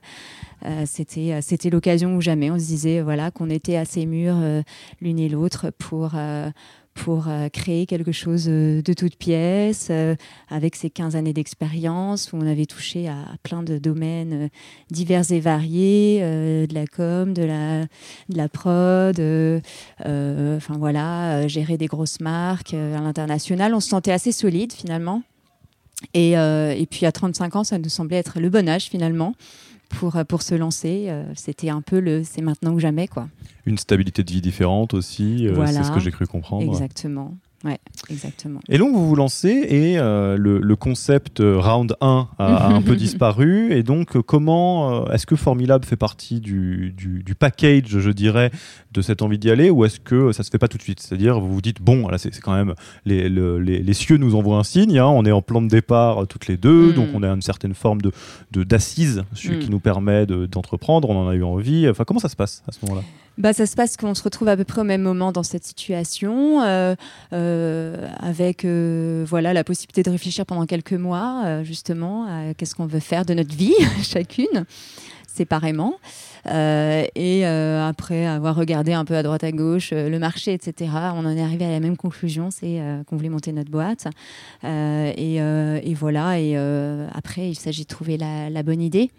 [0.85, 2.51] c'était, c'était l'occasion ou jamais.
[2.51, 4.37] On se disait voilà, qu'on était assez mûrs
[5.01, 6.11] l'une et l'autre pour,
[6.93, 10.15] pour euh, créer quelque chose euh, de toute pièce, euh,
[10.49, 14.49] avec ces 15 années d'expérience où on avait touché à, plein de domaines
[14.89, 17.43] divers et variés, de la com, de
[18.29, 19.19] la, prod,
[20.69, 23.73] voilà, gérer des grosses marques à l'international.
[23.73, 25.23] On se sentait assez solide finalement.
[26.13, 26.35] Et,
[26.89, 29.33] puis à 35 ans, ça nous semblait être le bon âge finalement
[29.91, 31.11] pour, pour se lancer.
[31.35, 33.27] C'était un peu le c'est maintenant ou jamais quoi
[33.65, 35.47] une stabilité de vie différente aussi.
[35.47, 36.63] Euh, c'est ce que j'ai cru comprendre.
[36.63, 37.37] Exactement.
[37.63, 38.59] Ouais, exactement.
[38.69, 42.95] Et donc vous vous lancez et euh, le, concept euh, round 1 a, un peu
[42.95, 43.71] disparu.
[43.71, 48.51] Et donc comment est-ce que Formilab fait partie du, du, package, je dirais,
[48.91, 50.99] de cette envie d'y aller ou est-ce que ça se fait pas tout de suite?
[50.99, 52.73] C'est-à-dire vous vous dites bon, là c'est quand même
[53.05, 56.47] les, les, cieux nous envoient un signe, hein, on est en plan de départ toutes
[56.47, 56.93] les deux, hmm.
[56.93, 58.11] donc on a une certaine forme de
[58.63, 61.87] d'assise de, qui nous permet d'entreprendre, on en a eu envie.
[61.89, 63.03] Enfin comment ça se passe à ce moment-là?
[63.37, 65.63] Bah, ça se passe qu'on se retrouve à peu près au même moment dans cette
[65.63, 66.95] situation, euh,
[67.33, 72.85] euh, avec euh, voilà la possibilité de réfléchir pendant quelques mois, justement, à qu'est-ce qu'on
[72.85, 74.65] veut faire de notre vie, chacune,
[75.33, 75.95] séparément.
[76.47, 80.53] Euh, et euh, après avoir regardé un peu à droite à gauche euh, le marché,
[80.53, 84.07] etc., on en est arrivé à la même conclusion, c'est qu'on voulait monter notre boîte.
[84.63, 86.39] Et, voilà.
[86.39, 86.55] Et
[87.13, 89.11] après, il s'agit de trouver la, bonne idée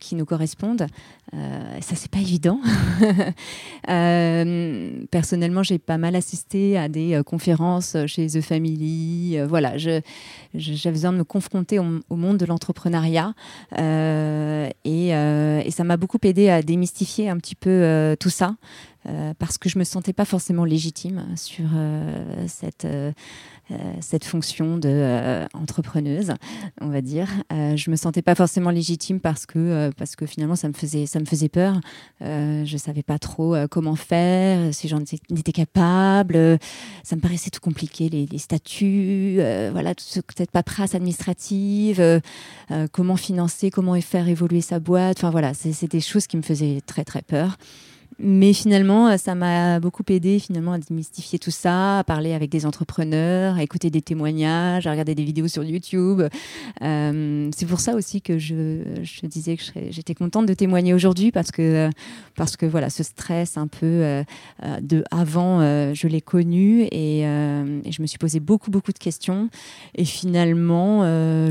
[0.00, 0.86] qui nous corresponde.
[1.32, 2.60] ça, c'est pas évident.
[5.10, 9.38] personnellement, j'ai pas mal assisté à des conférences chez The Family.
[9.46, 10.02] voilà, j'avais
[10.90, 13.34] besoin de me confronter au, monde de l'entrepreneuriat.
[15.64, 18.56] Et ça m'a beaucoup aidé à démystifier un petit peu euh, tout ça,
[19.06, 21.66] euh, parce que je me sentais pas forcément légitime sur
[22.46, 22.86] cette
[23.70, 26.34] euh, cette fonction de euh, entrepreneuse,
[26.82, 27.30] on va dire.
[27.50, 31.06] Euh, je me sentais pas forcément légitime parce que parce que finalement ça me faisait
[31.06, 31.80] ça me faisait peur.
[32.20, 36.58] je savais pas trop comment faire, si j'en étais capable.
[37.02, 39.36] ça me paraissait tout compliqué les, les statuts,
[39.72, 42.20] voilà toute cette paperasse administrative,
[42.92, 45.18] comment financer, comment faire évoluer sa boîte.
[45.18, 47.56] Enfin voilà, c'est des choses qui me faisaient très très peur.
[48.18, 52.50] Mais finalement, euh, ça m'a beaucoup aidé finalement à démystifier tout ça, à parler avec
[52.50, 56.22] des entrepreneurs, à écouter des témoignages, à regarder des vidéos sur YouTube.
[56.82, 61.32] Euh, c'est pour ça aussi que je, je disais que j'étais contente de témoigner aujourd'hui
[61.32, 61.90] parce que
[62.36, 64.22] parce que voilà, ce stress un peu euh,
[64.80, 69.48] de avant, je l'ai connu et, et, je me suis posé beaucoup beaucoup de questions
[69.94, 71.02] et finalement,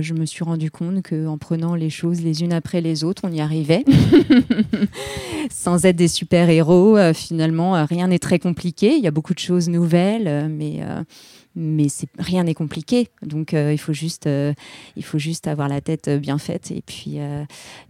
[0.02, 3.24] je me suis rendu compte que en prenant les choses les unes après les autres,
[3.26, 3.84] on y arrivait
[5.54, 8.96] sans être des super héros, euh, finalement, euh, rien n'est très compliqué.
[8.98, 10.82] Il y a beaucoup de choses nouvelles, euh, mais
[11.56, 11.88] mais
[12.18, 13.10] rien n'est compliqué.
[13.22, 14.28] Donc il faut juste
[14.96, 17.18] il faut juste avoir la tête bien faite et puis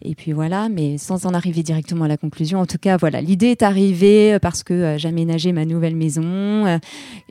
[0.02, 0.70] et puis voilà.
[0.70, 2.60] Mais sans en arriver directement à la conclusion.
[2.60, 6.80] En tout cas, voilà, l'idée est arrivée parce que aménagé ma nouvelle maison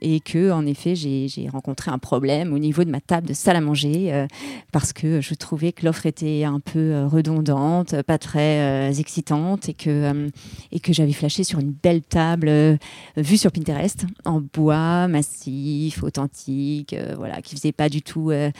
[0.00, 3.56] et que en effet j'ai rencontré un problème au niveau de ma table de salle
[3.56, 4.26] à manger
[4.72, 10.30] parce que je trouvais que l'offre était un peu redondante, pas très excitante et que
[10.70, 12.76] et que j'avais flashé sur une belle table euh,
[13.16, 18.50] vue sur Pinterest en bois massif, authentique, euh, voilà, qui faisait pas du tout euh,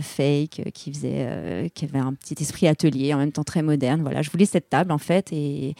[0.00, 4.02] fake, qui faisait, qui avait un petit esprit atelier, en même temps très moderne.
[4.02, 5.74] Voilà, je voulais cette table en fait et,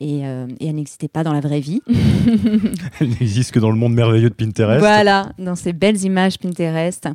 [0.00, 1.80] et, elle n'existait pas dans la vraie vie.
[3.00, 4.80] elle n'existe que dans le monde merveilleux de Pinterest.
[4.80, 7.08] Voilà, dans ces belles images Pinterest.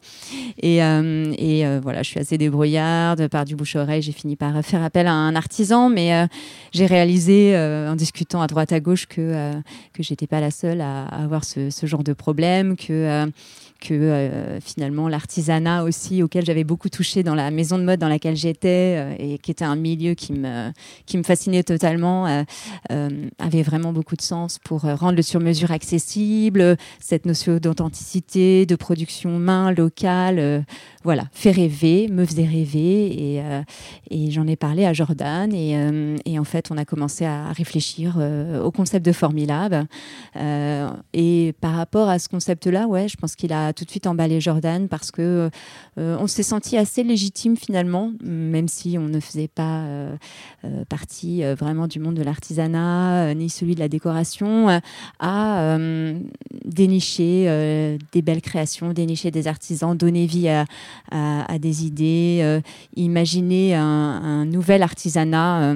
[0.62, 5.08] Et, et voilà, je suis assez débrouillarde, par du bouche-oreille, j'ai fini par faire appel
[5.08, 6.28] à un artisan, mais
[6.72, 9.54] j'ai réalisé en discutant à droite à gauche que, euh,
[9.94, 13.71] que j'étais pas la seule à, avoir ce, genre de problème, que, euh, time.
[13.82, 18.08] Que euh, finalement l'artisanat aussi auquel j'avais beaucoup touché dans la maison de mode dans
[18.08, 20.72] laquelle j'étais et qui était un milieu qui me,
[21.06, 22.46] qui me fascinait totalement,
[22.90, 29.38] avait vraiment beaucoup de sens pour rendre le sur-mesure accessible, cette notion d'authenticité, de production
[29.38, 30.64] main locale,
[31.04, 33.42] voilà, fait rêver, me faisait rêver
[34.10, 35.76] et, j'en ai parlé à Jordan et,
[36.26, 38.18] et, en fait on a commencé à réfléchir
[38.64, 39.86] au concept de Formilab.
[40.36, 44.08] Euh, et par rapport à ce concept-là, ouais, je pense qu'il a tout de suite
[44.08, 45.50] emballé Jordan parce que
[45.98, 49.86] on s'est senti assez légitime finalement, même si on ne faisait pas
[50.90, 54.82] partie vraiment du monde de l'artisanat ni celui de la décoration,
[55.20, 55.78] à
[56.66, 62.62] dénicher des belles créations, dénicher des artisans, donner vie à, des idées,
[62.96, 65.76] imaginer un, nouvel artisanat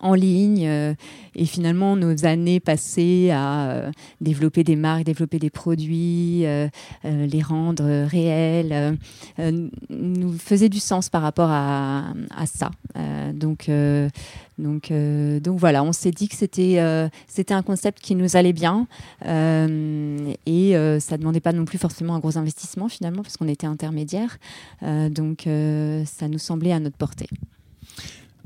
[0.00, 0.94] en ligne euh,
[1.34, 6.68] et finalement nos années passées à euh, développer des marques, développer des produits, euh,
[7.04, 8.98] les rendre réels,
[9.90, 12.70] nous faisaient du sens par rapport à, à ça.
[13.32, 13.70] donc,
[14.58, 18.86] donc, donc voilà, on s'est dit que c'était c'était un concept qui nous allait bien
[19.22, 23.66] et ça ne demandait pas non plus forcément un gros investissement finalement parce qu'on était
[23.66, 24.38] intermédiaire.
[24.82, 27.28] donc ça nous semblait à notre portée.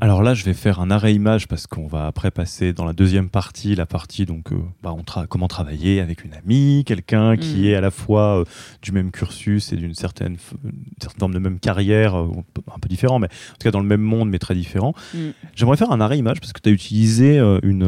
[0.03, 2.93] Alors là, je vais faire un arrêt image parce qu'on va après passer dans la
[2.93, 7.61] deuxième partie, la partie donc euh, bah, on comment travailler avec une amie, quelqu'un qui
[7.61, 7.65] mm.
[7.67, 8.45] est à la fois euh,
[8.83, 10.39] du même cursus et d'une certaine,
[11.01, 12.27] certaine, forme de même carrière, euh,
[12.75, 14.93] un peu différent, mais en tout cas dans le même monde, mais très différent.
[15.15, 15.19] Mm.
[15.55, 17.85] J'aimerais faire un arrêt image parce que tu as utilisé une.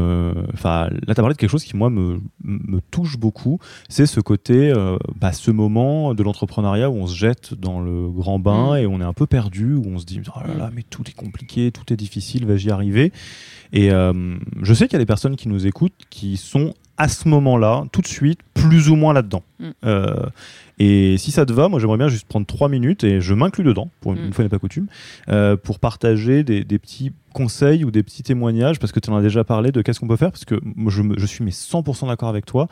[0.53, 3.59] Enfin, là, tu as parlé de quelque chose qui, moi, me, me touche beaucoup.
[3.89, 4.73] C'est ce côté,
[5.17, 8.83] bah, ce moment de l'entrepreneuriat où on se jette dans le grand bain mm.
[8.83, 11.03] et on est un peu perdu, où on se dit, oh là là, mais tout
[11.09, 12.04] est compliqué, tout est difficile,
[12.47, 13.13] vais-y arriver?
[13.73, 17.09] Et euh, je sais qu'il y a des personnes qui nous écoutent qui sont à
[17.09, 19.43] ce moment-là, tout de suite, plus ou moins là-dedans.
[19.59, 19.71] Mm.
[19.85, 20.27] Euh,
[20.79, 23.65] et si ça te va, moi j'aimerais bien juste prendre trois minutes, et je m'inclus
[23.65, 24.33] dedans, pour une, mm.
[24.33, 24.87] fois n'est pas coutume,
[25.29, 29.23] euh, pour partager des, petits conseils ou des petits témoignages, parce que tu en as
[29.23, 32.07] déjà parlé de qu'est-ce qu'on peut faire, parce que moi, je, je suis mais 100%
[32.07, 32.69] d'accord avec toi.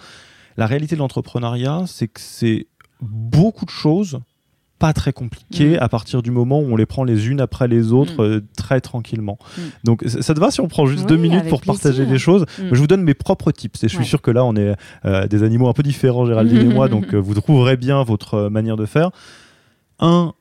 [0.56, 2.66] La réalité de l'entrepreneuriat, c'est que c'est
[3.00, 4.20] beaucoup de choses
[4.82, 5.78] pas très compliqué mm.
[5.80, 8.32] à partir du moment où on les prend les unes après les autres mm.
[8.32, 9.38] euh, très tranquillement.
[9.38, 9.60] Mm.
[9.84, 12.74] Donc ça te va si on prend juste deux minutes pour partager les choses Je
[12.74, 15.44] vous donne mes propres tips et je suis sûr que là on est euh, des
[15.44, 18.84] animaux un peu différents Géraldine et moi donc euh, vous trouverez bien votre manière de
[18.84, 19.10] faire.
[20.00, 20.32] Un,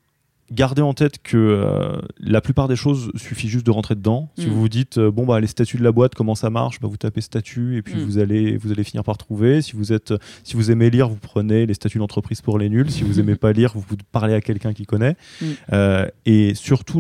[0.52, 4.30] gardez en tête que euh, la plupart des choses suffit juste de rentrer dedans.
[4.38, 4.50] Si mm.
[4.50, 6.88] vous vous dites euh, bon bah les statuts de la boîte comment ça marche, bah,
[6.90, 8.04] vous tapez statut et puis mm.
[8.04, 9.62] vous allez vous allez finir par trouver.
[9.62, 12.92] Si vous êtes si vous aimez lire, vous prenez les statuts d'entreprise pour les nuls.
[12.92, 15.16] Si vous aimez pas lire, vous, parlez à quelqu'un qui connaît.
[15.42, 15.46] Mm.
[15.74, 17.00] Euh, et surtout,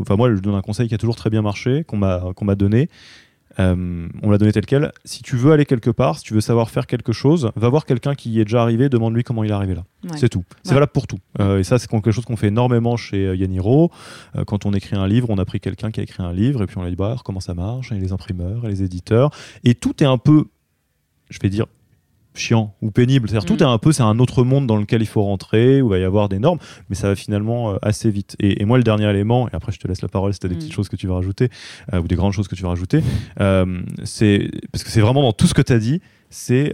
[0.00, 2.44] enfin moi je donne un conseil qui a toujours très bien marché qu'on m'a qu'on
[2.44, 2.88] m'a donné.
[3.58, 4.92] Euh, on l'a donné tel quel.
[5.04, 7.86] Si tu veux aller quelque part, si tu veux savoir faire quelque chose, va voir
[7.86, 9.84] quelqu'un qui y est déjà arrivé, demande-lui comment il est arrivé là.
[10.16, 10.44] C'est tout.
[10.62, 11.18] C'est valable pour tout.
[11.40, 13.90] Euh, et ça, c'est quelque chose qu'on fait énormément chez euh, Yaniro.
[14.46, 16.66] quand on écrit un livre, on a pris quelqu'un qui a écrit un livre et
[16.66, 19.30] puis on a dit bah, comment ça marche, et les imprimeurs, et les éditeurs.
[19.64, 20.46] Et tout est un peu,
[21.30, 21.66] je vais dire,
[22.34, 23.28] chiant ou pénible.
[23.28, 23.68] C'est-à-dire tout mm.
[23.68, 25.98] est un peu, c'est un autre monde dans lequel il faut rentrer, où il va
[25.98, 28.36] y avoir des normes, mais ça va finalement euh, assez vite.
[28.40, 30.48] Et, moi, le dernier élément, et après je te laisse la parole si tu as
[30.48, 30.58] des mm.
[30.58, 31.48] petites choses que tu veux rajouter,
[31.92, 33.02] euh, ou des grandes choses que tu veux rajouter,
[33.40, 36.72] euh, c'est parce que c'est vraiment dans tout ce que tu as dit, c'est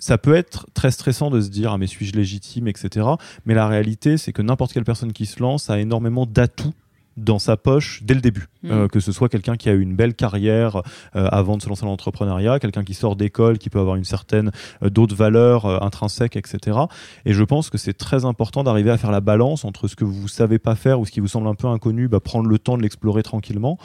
[0.00, 3.06] ça peut être très stressant de se dire ah mais suis-je légitime etc
[3.46, 6.74] mais la réalité c'est que n'importe quelle personne qui se lance a énormément d'atouts
[7.16, 8.48] dans sa poche dès le début.
[8.62, 8.70] Mm.
[8.70, 10.82] Euh, que ce soit quelqu'un qui a eu une belle carrière
[11.16, 14.04] euh, avant de se lancer dans l'entrepreneuriat, quelqu'un qui sort d'école, qui peut avoir une
[14.04, 14.50] certaine
[14.82, 16.78] euh, d'autres valeurs intrinsèques, etc.
[17.24, 20.04] Et je pense que c'est très important d'arriver à faire la balance entre ce que
[20.04, 22.58] vous savez pas faire ou ce qui vous semble un peu inconnu, bah, prendre le
[22.58, 23.78] temps de l'explorer tranquillement,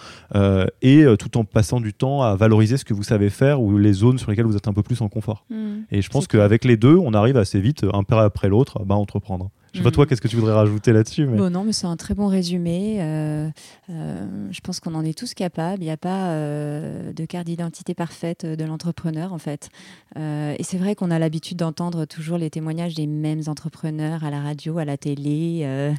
[0.82, 3.94] et tout en passant du temps à valoriser ce que vous savez faire ou les
[3.94, 5.46] zones sur lesquelles vous êtes un peu plus en confort.
[5.50, 5.82] Mm.
[5.92, 8.96] Et je pense qu'avec les deux, on arrive assez vite, un pas après l'autre, bah,
[8.96, 9.50] à entreprendre.
[9.74, 10.08] Je sais pas toi, mm.
[10.08, 12.98] qu'est-ce que tu voudrais rajouter là-dessus Bon, non, mais c'est un très bon résumé.
[13.02, 13.50] Euh,
[13.90, 15.82] euh, je pense qu'on en est tous capables.
[15.82, 19.70] Il n'y a pas euh, de carte d'identité parfaite de l'entrepreneur, en fait.
[20.16, 24.42] et c'est vrai qu'on a l'habitude d'entendre toujours les témoignages des mêmes entrepreneurs à la
[24.42, 25.94] radio, à la télé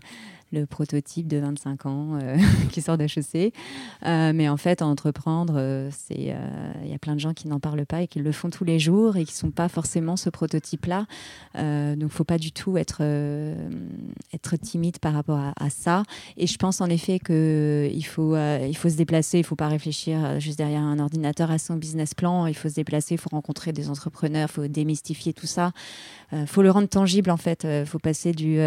[0.52, 2.36] le prototype de 25 ans euh,
[2.70, 3.54] qui sort d'HEC.
[4.06, 6.34] Euh, mais en fait, entreprendre, euh, c'est
[6.82, 8.64] il y a plein de gens qui n'en parlent pas et qui le font tous
[8.64, 11.06] les jours et qui ne sont pas forcément ce prototype-là.
[11.54, 13.02] donc, il ne faut pas du tout être,
[14.32, 16.02] être timide par rapport à, ça.
[16.36, 19.68] Et je pense en effet qu'il faut, il faut se déplacer, il ne faut pas
[19.68, 22.46] réfléchir juste derrière un ordinateur à son business plan.
[22.46, 25.72] Il faut se déplacer, il faut rencontrer des entrepreneurs, il faut démystifier tout ça.
[26.32, 27.64] Il faut le rendre tangible en fait.
[27.64, 28.58] Il faut passer du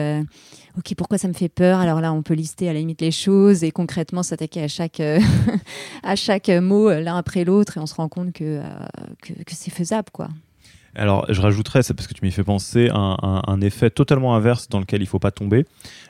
[0.78, 1.73] OK, pourquoi ça me fait peur?
[1.80, 5.00] Alors là, on peut lister à la limite les choses et concrètement s'attaquer à chaque,
[5.00, 5.20] euh,
[6.62, 8.64] mot euh, l'un après l'autre et on se rend compte que, euh,
[9.22, 10.10] que, c'est faisable.
[10.12, 10.30] quoi.
[10.96, 14.70] Alors, je rajouterais, c'est parce que tu m'y fais penser, un, un, effet totalement inverse
[14.70, 15.66] dans lequel il ne faut pas tomber.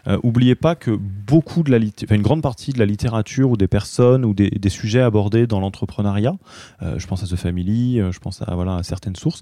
[0.08, 1.78] Euh, oubliez pas que beaucoup de la
[2.10, 5.60] une grande partie de la littérature ou des personnes ou des, des sujets abordés dans
[5.62, 6.36] l'entrepreneuriat,
[6.82, 9.42] euh, je pense à The Family, euh, je pense à, voilà, à certaines sources,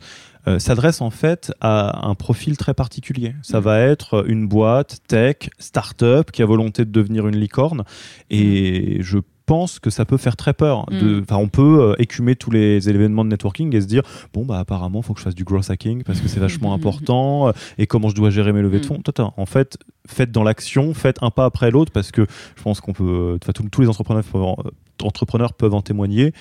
[0.58, 3.36] s'adresse en fait à un profil très particulier.
[3.44, 3.64] Ça mmh.
[3.64, 7.84] va être une boîte tech, start-up qui a volonté de devenir une licorne.
[8.32, 9.20] Et je
[9.52, 10.86] pense que ça peut faire très peur.
[10.92, 11.22] Mm.
[11.24, 14.60] Enfin, on peut euh, écumer tous les événements de networking et se dire bon bah
[14.60, 17.86] apparemment faut que je fasse du growth hacking parce que c'est vachement important euh, et
[17.86, 18.88] comment je dois gérer mes levées de Mm.
[18.88, 19.02] fonds.
[19.02, 22.80] Tata, En fait, faites dans l'action, faites un pas après l'autre parce que je pense
[22.80, 24.70] qu'on peut, enfin, tous- les entrepreneurs peuvent, en- euh,
[25.04, 26.34] entrepreneurs peuvent en témoigner.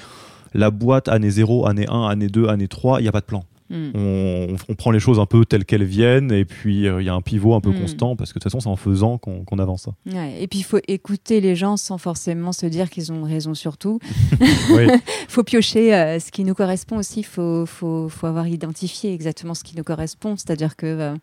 [0.55, 3.27] La boîte année 0, année 1, année 2, année 3, il n'y a pas de
[3.27, 3.45] plan.
[3.71, 3.91] Mm.
[3.95, 7.09] On, on prend les choses un peu telles qu'elles viennent et puis euh, il y
[7.09, 7.81] a un pivot un peu Mm.
[7.81, 9.89] constant parce que de toute façon c'est en faisant qu'on avance.
[10.13, 13.55] Ouais, Et puis il faut écouter les gens sans forcément se dire qu'ils ont raison
[13.55, 13.99] sur tout.
[14.71, 14.87] Oui.
[15.29, 17.21] faut piocher euh, ce qui nous correspond aussi.
[17.21, 20.37] Il faut, faut, faut avoir identifié exactement ce qui nous correspond.
[20.37, 21.15] C'est-à-dire que euh,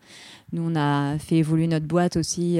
[0.52, 2.58] nous, on a fait évoluer notre boîte aussi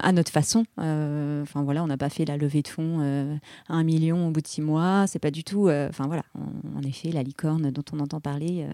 [0.00, 0.64] à notre façon.
[0.78, 3.34] Euh, Enfin voilà, on n'a pas fait la levée de fonds euh,
[3.68, 5.06] à un million au bout de six mois.
[5.06, 5.68] C'est pas du tout.
[5.68, 8.72] euh, Enfin voilà, en, en effet, la licorne dont on entend parler, euh,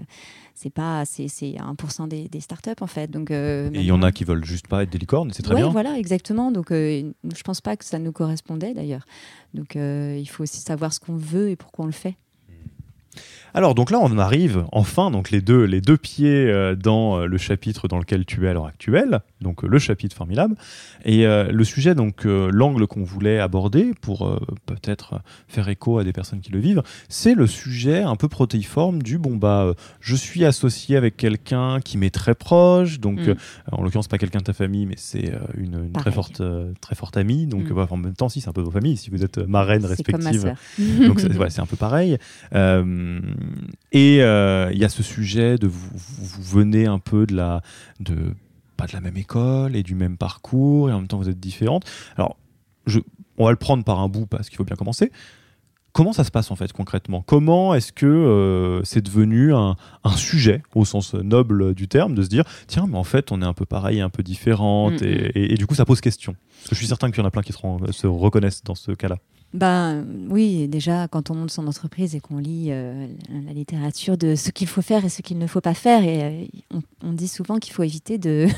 [0.54, 3.11] c'est pas, c'est c'est 1% des, des startups en fait.
[3.11, 5.42] Donc euh, Et il y en a qui veulent juste pas être des licornes, c'est
[5.42, 5.70] très Ouais, bien.
[5.70, 6.50] voilà, exactement.
[6.50, 9.06] Donc, euh, je pense pas que ça nous correspondait d'ailleurs.
[9.54, 12.16] Donc, euh, il faut aussi savoir ce qu'on veut et pourquoi on le fait.
[13.55, 17.20] Alors donc là on en arrive enfin donc les deux les deux pieds euh, dans
[17.20, 20.57] euh, le chapitre dans lequel tu es à l'heure actuelle donc euh, le chapitre formidable
[21.05, 26.40] et le sujet donc l'angle qu'on voulait aborder pour peut-être faire écho à des personnes
[26.40, 30.96] qui le vivent c'est le sujet un peu protéiforme du bon bah je suis associé
[30.96, 33.35] avec quelqu'un qui m'est très proche donc Mm.
[33.72, 36.42] en l'occurrence pas quelqu'un de ta famille mais c'est une, une très forte
[36.81, 37.74] très forte amie donc Mm.
[37.74, 40.02] bah, en même temps si c'est un peu vos familles si vous êtes marraines C'est
[40.11, 41.07] comme ma respectives sœur.
[41.09, 42.18] donc c'est ouais, un peu pareil.
[42.55, 42.83] Euh,
[43.92, 45.90] et euh, il y a ce sujet de vous,
[46.40, 47.62] venez un peu de la
[48.00, 48.34] de
[48.76, 51.40] pas de la même école et du même parcours et en même temps vous êtes
[51.40, 51.84] différentes.
[52.16, 52.36] Alors
[52.86, 53.00] je,
[53.38, 55.10] on va le prendre par un bout parce qu'il faut bien commencer.
[55.92, 57.22] Comment ça se passe en fait concrètement?
[57.26, 62.22] Comment est-ce que euh, c'est devenu un, un sujet au sens noble du terme de
[62.22, 65.00] se dire tiens mais en fait on est un peu pareil et un peu différentes
[65.00, 67.20] Mm, et, et- et du coup ça pose question Parce que je suis certain qu'il
[67.20, 69.16] y en a plein qui se reconnaissent dans ce cas-là.
[69.56, 74.34] Ben oui, déjà quand on monte son entreprise et qu'on lit euh, la littérature de
[74.34, 77.26] ce qu'il faut faire et ce qu'il ne faut pas faire, et euh, on, dit
[77.26, 78.48] souvent qu'il faut éviter de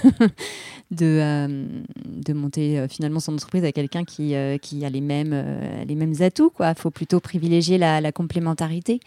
[1.03, 1.67] euh,
[2.05, 6.51] de monter finalement son entreprise avec quelqu'un qui, qui a les mêmes les mêmes atouts.
[6.51, 8.99] Quoi, faut plutôt privilégier la, complémentarité.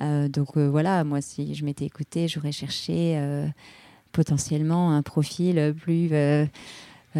[0.00, 3.20] Donc voilà, moi si je m'étais écoutée, j'aurais cherché
[4.10, 6.10] potentiellement un profil plus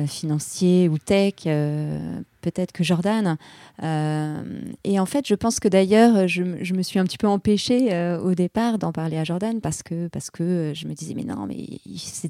[0.06, 3.36] financier ou tech, euh, peut-être que Jordan.
[3.82, 4.42] Euh,
[4.84, 7.92] et en fait, je pense que d'ailleurs, je, je me suis un petit peu empêchée
[7.92, 11.14] euh, au départ d'en parler à Jordan parce que, parce que euh, je me disais,
[11.14, 11.66] mais non, mais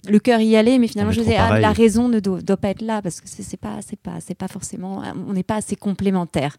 [0.09, 2.57] le cœur y allait, mais finalement, est je disais, ah, la raison ne doit, doit
[2.57, 5.57] pas être là parce que c'est pas, c'est pas, c'est pas forcément, on n'est pas
[5.57, 6.57] assez complémentaires.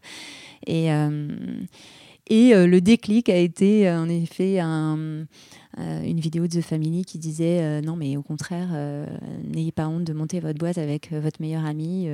[0.66, 1.28] Et, euh,
[2.30, 5.24] et euh, le déclic a été euh, en effet euh,
[5.76, 8.68] une vidéo de The Family qui disait non mais au contraire
[9.44, 12.06] n'ayez pas honte de monter votre boîte avec votre meilleur ami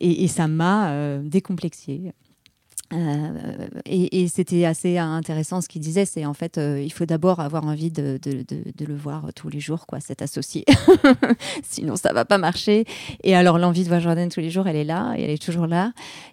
[0.00, 2.12] et, et ça m'a décomplexée.
[2.92, 7.40] Euh, et, c'était assez intéressant ce qu'il disait, c'est en fait euh, il faut d'abord
[7.40, 10.64] avoir envie de, le voir tous les jours, quoi, cet associé.
[11.62, 12.84] Sinon ça va pas marcher.
[13.22, 15.42] Et alors l'envie de voir Jordan tous les jours, elle est là, et elle est
[15.42, 15.92] toujours là.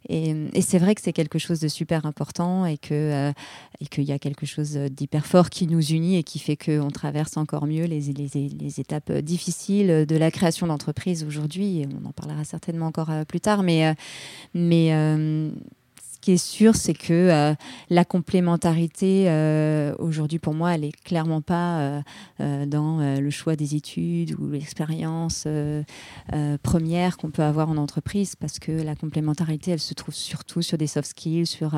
[0.09, 3.31] Et, c'est vrai que c'est quelque chose de super important et que euh,
[3.89, 7.37] qu'il y a quelque chose d'hyper fort qui nous unit et qui fait qu'on traverse
[7.37, 11.85] encore mieux les, étapes difficiles de la création d'entreprise aujourd'hui.
[12.03, 13.95] On en parlera certainement encore euh, plus tard, mais,
[16.27, 17.55] qui est sûr, c'est que euh,
[17.89, 22.01] la complémentarité, euh, aujourd'hui, pour moi, elle est clairement pas
[22.41, 25.47] euh, dans le choix des études ou l'expérience
[26.63, 30.77] première qu'on peut avoir en entreprise, parce que la complémentarité, elle se trouve surtout sur
[30.77, 31.71] des soft skills, sur,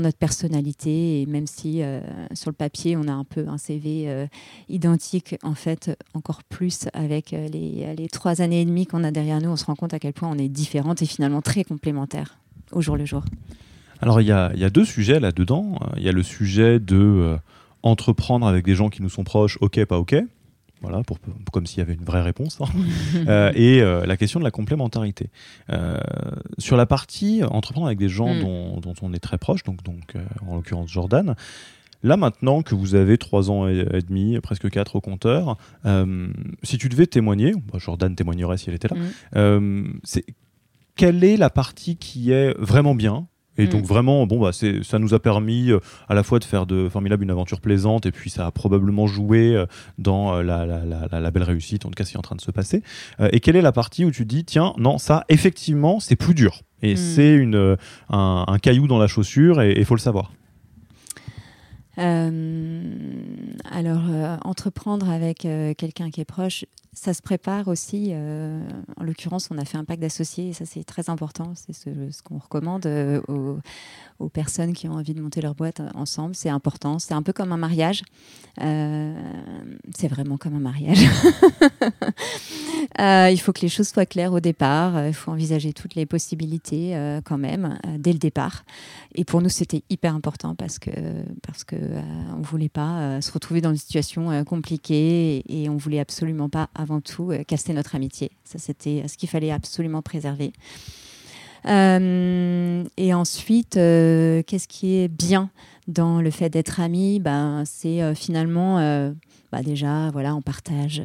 [0.00, 1.82] notre personnalité, et même si
[2.32, 4.26] sur le papier, on a un peu un CV
[4.70, 9.50] identique, en fait, encore plus avec les, trois années et demie qu'on a derrière nous,
[9.50, 12.38] on se rend compte à quel point on est différentes et finalement très complémentaires
[12.72, 13.24] au jour le jour.
[14.00, 15.78] Alors il y a, il y a deux sujets là-dedans.
[15.96, 17.36] Il y a le sujet de euh,
[17.82, 20.16] entreprendre avec des gens qui nous sont proches, ok, pas ok.
[20.82, 22.58] Voilà, pour, pour- comme s'il y avait une vraie réponse.
[22.62, 22.66] hein.
[23.28, 25.28] Euh, et euh, la question de la complémentarité.
[25.70, 25.98] Euh,
[26.56, 28.40] sur la partie entreprendre avec des gens Mm.
[28.40, 30.14] dont, dont on est très proche, donc, donc
[30.48, 31.34] en l'occurrence Jordan,
[32.02, 35.58] là maintenant que vous avez trois ans et, et demi, presque quatre au compteur,
[36.62, 38.96] si tu devais témoigner, bah, Jordan témoignerait si elle était là,
[39.60, 40.00] Mm.
[40.04, 40.24] c'est
[40.96, 43.26] quelle est la partie qui est vraiment bien
[43.58, 43.86] et donc Mm.
[43.86, 47.24] vraiment, bon, bah, ça nous a permis euh, à la fois de faire de Formidable
[47.24, 49.66] une aventure plaisante, et puis ça a probablement joué euh,
[49.98, 52.18] dans euh, la, la- la- la- la belle réussite, en tout cas, ce qui est
[52.18, 52.82] en train de se passer.
[53.32, 56.62] Et quelle est la partie où tu dis, tiens, non, ça, effectivement, c'est plus dur,
[56.80, 56.96] et Mm.
[56.96, 57.76] c'est une,
[58.08, 60.32] un, un caillou dans la chaussure, et il faut le savoir.
[63.70, 64.02] Alors,
[64.44, 65.38] entreprendre avec
[65.76, 66.64] quelqu'un qui est proche,
[67.00, 68.12] ça se prépare aussi.
[68.12, 71.52] en l'occurrence, on a fait un pacte d'associés et ça c'est très important.
[71.54, 72.86] C'est ce, qu'on recommande
[73.28, 73.58] aux,
[74.18, 76.34] aux, personnes qui ont envie de monter leur boîte ensemble.
[76.34, 76.98] C'est important.
[76.98, 78.02] C'est un peu comme un mariage.
[78.58, 81.08] c'est vraiment comme un mariage.
[83.32, 85.06] il faut que les choses soient claires au départ.
[85.06, 88.64] Il faut envisager toutes les possibilités quand même dès le départ.
[89.14, 90.90] Et pour nous, c'était hyper important parce que
[91.46, 92.02] parce que euh,
[92.36, 96.48] on voulait pas euh, se retrouver dans une situation euh, compliquée et, on voulait absolument
[96.48, 98.32] pas, avant tout, casser notre amitié.
[98.44, 100.52] Ça, c'était ce qu'il fallait absolument préserver.
[101.64, 105.50] et ensuite, qu'est-ce qui est bien
[105.86, 108.78] dans le fait d'être amis ben, C'est finalement,
[109.52, 111.02] bah déjà, voilà, on partage,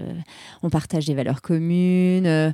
[0.63, 2.53] on partage des valeurs communes.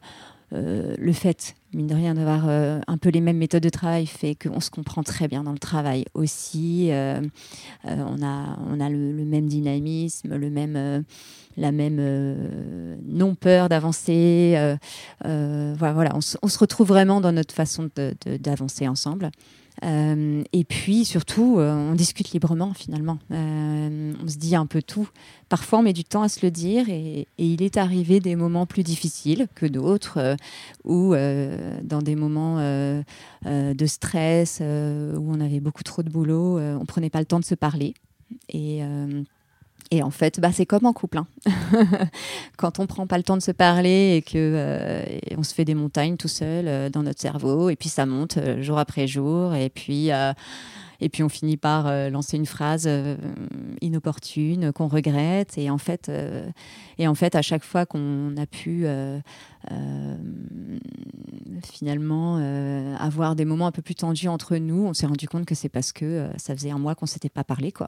[0.52, 4.36] le fait mine de rien, d'avoir euh, un peu les mêmes méthodes de travail fait
[4.36, 6.92] qu'on se comprend très bien dans le travail aussi.
[6.92, 7.22] Euh,
[7.86, 11.04] euh, on a, le, même dynamisme, le même,
[11.58, 14.76] la même non-peur d'avancer.
[15.24, 17.90] voilà, voilà on, on, se retrouve vraiment dans notre façon
[18.26, 19.32] d'avancer ensemble.
[19.84, 23.18] Euh, et puis surtout, euh, on discute librement finalement.
[23.32, 25.08] Euh, on se dit un peu tout.
[25.50, 28.66] Parfois, on met du temps à se le dire et, il est arrivé des moments
[28.66, 30.38] plus difficiles que d'autres
[30.84, 37.10] ou dans des moments de stress où on avait beaucoup trop de boulot, on prenait
[37.10, 37.94] pas le temps de se parler.
[39.94, 41.18] Et en fait, bah, c'est comme en couple.
[41.18, 41.28] Hein.
[42.58, 45.04] Quand on prend pas le temps de se parler et que euh,
[45.38, 48.38] on se fait des montagnes tout seul euh, dans notre cerveau, et puis ça monte
[48.38, 50.10] euh, jour après jour, et puis
[51.04, 52.88] et puis on finit par lancer une phrase
[53.82, 55.58] inopportune qu'on regrette.
[55.58, 56.12] Et en fait,
[57.00, 58.86] et en fait, à chaque fois qu'on a pu
[61.64, 62.38] finalement
[63.00, 65.70] avoir des moments un peu plus tendus entre nous, on s'est rendu compte que c'est
[65.70, 67.88] parce que ça faisait un mois qu'on s'était pas parlé, quoi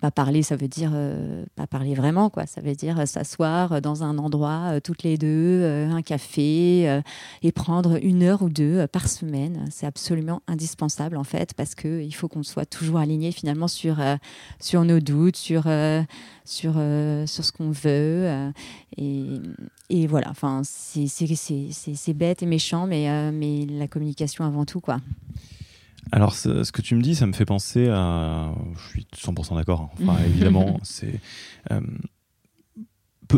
[0.00, 2.46] pas parler, ça veut dire euh, pas parler vraiment, quoi.
[2.46, 7.00] Ça veut dire euh, s'asseoir dans un endroit euh, toutes les deux, un café,
[7.42, 9.64] et prendre une heure ou deux par semaine.
[9.70, 13.98] C'est absolument indispensable en fait, parce que il faut qu'on soit toujours aligné finalement sur
[14.60, 15.64] sur nos doutes, sur
[16.44, 18.50] sur sur ce qu'on veut.
[18.96, 19.26] et,
[19.88, 20.28] et voilà.
[20.30, 24.98] Enfin, c'est bête et méchant, mais mais la communication avant tout, quoi.
[26.12, 28.52] Alors, ce, que tu me dis, ça me fait penser à.
[28.76, 29.80] Je suis 100% d'accord.
[29.82, 30.02] Hein.
[30.02, 31.20] Enfin, évidemment, c'est.
[31.72, 31.80] Euh,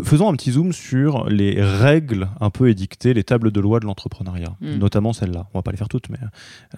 [0.04, 3.86] faisons un petit zoom sur les règles un peu édictées, les tables de loi de
[3.86, 4.74] l'entrepreneuriat, mm.
[4.76, 5.48] notamment celles-là.
[5.54, 6.18] On va pas les faire toutes, mais.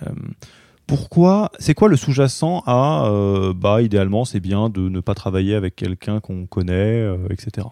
[0.06, 0.12] Euh,
[0.86, 5.54] pourquoi C'est quoi le sous-jacent à euh, bah idéalement c'est bien de ne pas travailler
[5.54, 7.68] avec quelqu'un qu'on connaît, euh, etc.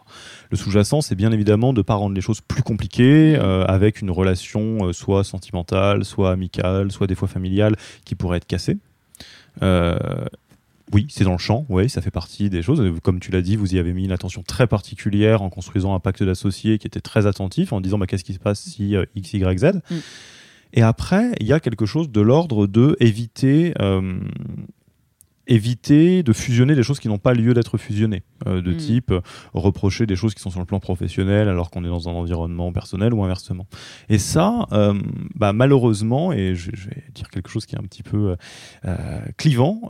[0.51, 4.03] Le sous-jacent c'est bien évidemment de ne pas rendre les choses plus compliquées euh, avec
[4.03, 8.79] une relation soit sentimentale, soit amicale, soit des fois familiale qui pourrait être cassée.
[10.93, 12.83] oui, c'est dans le champ, oui, ça fait partie des choses.
[13.03, 16.01] Comme tu l'as dit, vous y avez mis une attention très particulière en construisant un
[16.01, 19.35] pacte d'associés qui était très attentif, en disant bah, qu'est-ce qui se passe si X,
[19.35, 19.65] Y, Z?
[19.91, 19.97] Mm.
[20.73, 24.21] Et après, il y a quelque chose de l'ordre de éviter euh,
[25.49, 28.77] éviter de fusionner des choses qui n'ont pas lieu d'être fusionnées, euh, de mm.
[28.77, 29.21] type euh,
[29.55, 32.71] reprocher des choses qui sont sur le plan professionnel alors qu'on est dans un environnement
[32.71, 33.67] personnel ou inversement.
[34.11, 34.95] Et ça, euh,
[35.35, 38.37] bah, malheureusement, et je, vais dire quelque chose qui est un petit peu
[39.37, 39.81] clivant,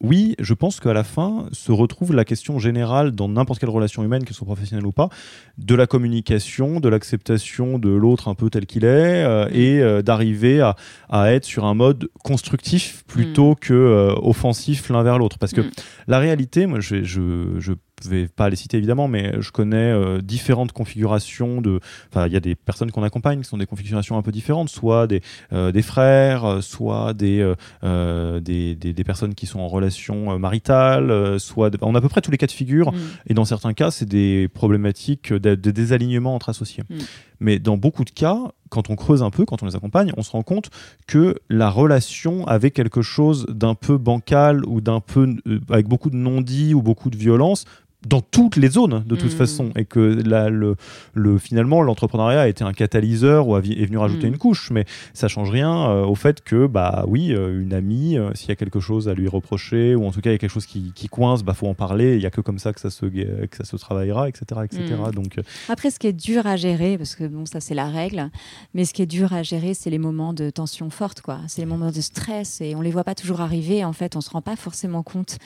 [0.00, 4.02] oui, je pense qu'à la fin se retrouve la question générale dans n'importe quelle relation
[4.02, 5.10] humaine, qu'elle soit professionnelle ou pas,
[5.58, 9.54] de la communication, de l'acceptation de l'autre un peu tel qu'il est, mm.
[9.54, 10.76] et d'arriver à,
[11.10, 13.56] à, être sur un mode constructif plutôt mm.
[13.56, 15.38] que offensif l'un vers l'autre.
[15.38, 15.70] Parce que mm.
[16.08, 17.76] la réalité, moi, je, je, je ne
[18.08, 21.80] vais pas les citer évidemment, mais je connais euh, différentes configurations de.
[22.08, 24.68] Enfin, il y a des personnes qu'on accompagne qui sont des configurations un peu différentes,
[24.68, 27.54] soit des, euh, des frères, soit des,
[27.84, 31.70] euh, des, des, personnes qui sont en relation maritale, soit.
[31.82, 32.98] On a à peu près tous les cas de figure, mm.
[33.28, 36.84] et dans certains cas, c'est des problématiques de, désalignement entre associés.
[36.88, 36.96] Mm.
[37.40, 40.22] Mais dans beaucoup de cas, quand on creuse un peu, quand on les accompagne, on
[40.22, 40.70] se rend compte
[41.06, 45.36] que la relation avait quelque chose d'un peu bancal ou d'un peu
[45.68, 47.64] avec beaucoup de non-dits ou beaucoup de violence
[48.06, 49.36] dans toutes les zones de toute mm.
[49.36, 50.76] façon et que là, le,
[51.12, 54.32] le, finalement l'entrepreneuriat a été un catalyseur ou est venu rajouter mm.
[54.32, 58.16] une couche mais ça change rien euh, au fait que bah oui euh, une amie
[58.16, 60.36] euh, s'il y a quelque chose à lui reprocher ou en tout cas il y
[60.36, 62.58] a quelque chose qui, qui coince bah faut en parler il y a que comme
[62.58, 65.14] ça que ça se que ça se travaillera etc etc mm.
[65.14, 65.38] donc
[65.68, 68.30] après ce qui est dur à gérer parce que bon ça c'est la règle
[68.72, 71.60] mais ce qui est dur à gérer c'est les moments de tension forte quoi c'est
[71.60, 74.30] les moments de stress et on les voit pas toujours arriver en fait on se
[74.30, 75.36] rend pas forcément compte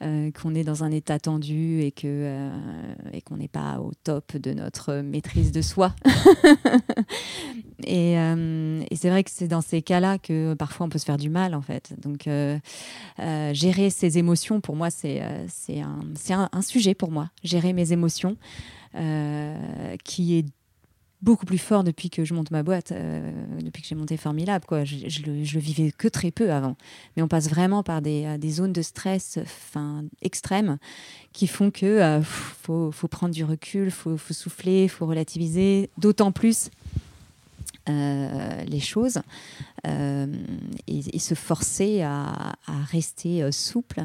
[0.00, 2.50] qu'on est dans un état tendu et que
[3.12, 5.94] et qu'on n'est pas au top de notre maîtrise de soi.
[7.84, 11.16] et, et c'est vrai que c'est dans ces cas-là que parfois on peut se faire
[11.16, 11.94] du mal en fait.
[12.00, 12.28] Donc
[13.52, 17.30] gérer ses émotions pour moi c'est c'est un, un, un, sujet pour moi.
[17.42, 18.36] Gérer mes émotions
[20.04, 20.46] qui est
[21.22, 24.64] beaucoup plus fort depuis que je monte ma boîte, euh, depuis que j'ai monté Formidable.
[24.66, 24.84] Quoi.
[24.84, 26.76] Je, je, le, vivais que très peu avant.
[27.16, 30.78] Mais on passe vraiment par des, euh, zones de stress fin, extrêmes
[31.32, 36.32] qui font que euh, faut, prendre du recul, faut, faut, souffler, il faut relativiser, d'autant
[36.32, 36.70] plus
[37.88, 39.20] euh, les choses
[39.84, 42.54] et, se forcer à
[42.90, 44.04] rester souple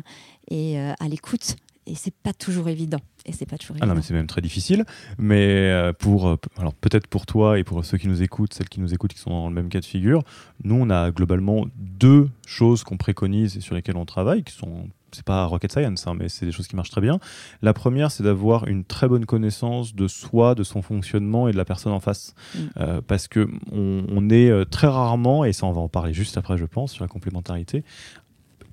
[0.49, 2.99] et à l'écoute et c'est pas toujours évident.
[3.25, 4.86] Et c'est pas toujours ah non, mais c'est même très difficile.
[5.17, 8.69] Mais euh, pour, euh, alors peut-être pour toi et pour ceux qui nous écoutent, celles
[8.69, 10.23] qui nous écoutent qui sont dans le même cas de figure,
[10.63, 14.89] nous on a globalement deux choses qu'on préconise et sur lesquelles on travaille, qui sont
[15.11, 17.19] c'est pas rocket science, hein, mais c'est des choses qui marchent très bien.
[17.61, 21.57] La première, c'est d'avoir une très bonne connaissance de soi, de son fonctionnement et de
[21.57, 22.59] la personne en face, mm.
[22.77, 26.36] euh, parce que on, on, est très rarement, et ça on va en parler juste
[26.38, 27.84] après, je pense, sur la complémentarité,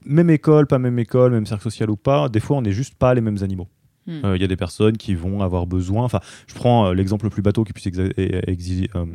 [0.04, 2.94] même école, pas même école, même cercle social ou pas, des fois on n'est juste
[2.94, 3.68] pas les mêmes animaux.
[4.06, 4.24] Il hmm.
[4.24, 6.04] euh, y a des personnes qui vont avoir besoin.
[6.04, 8.40] Enfin, je prends euh, l'exemple le plus bateau qui puisse euh,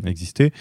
[0.05, 0.53] exister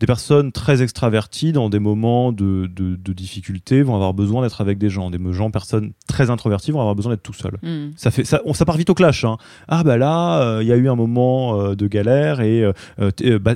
[0.00, 4.62] des personnes très extraverties dans des moments de, de, de difficulté vont avoir besoin d'être
[4.62, 5.10] avec des gens.
[5.10, 7.58] Des gens, personnes très introverties vont avoir besoin d'être tout seuls.
[7.62, 7.90] Mm.
[7.96, 9.24] Ça, fait, ça, on, ça part vite au clash.
[9.24, 9.36] Hein.
[9.68, 12.62] Ah bah là, il euh, y a eu un moment euh, de galère et
[12.98, 13.52] euh, t'es bah,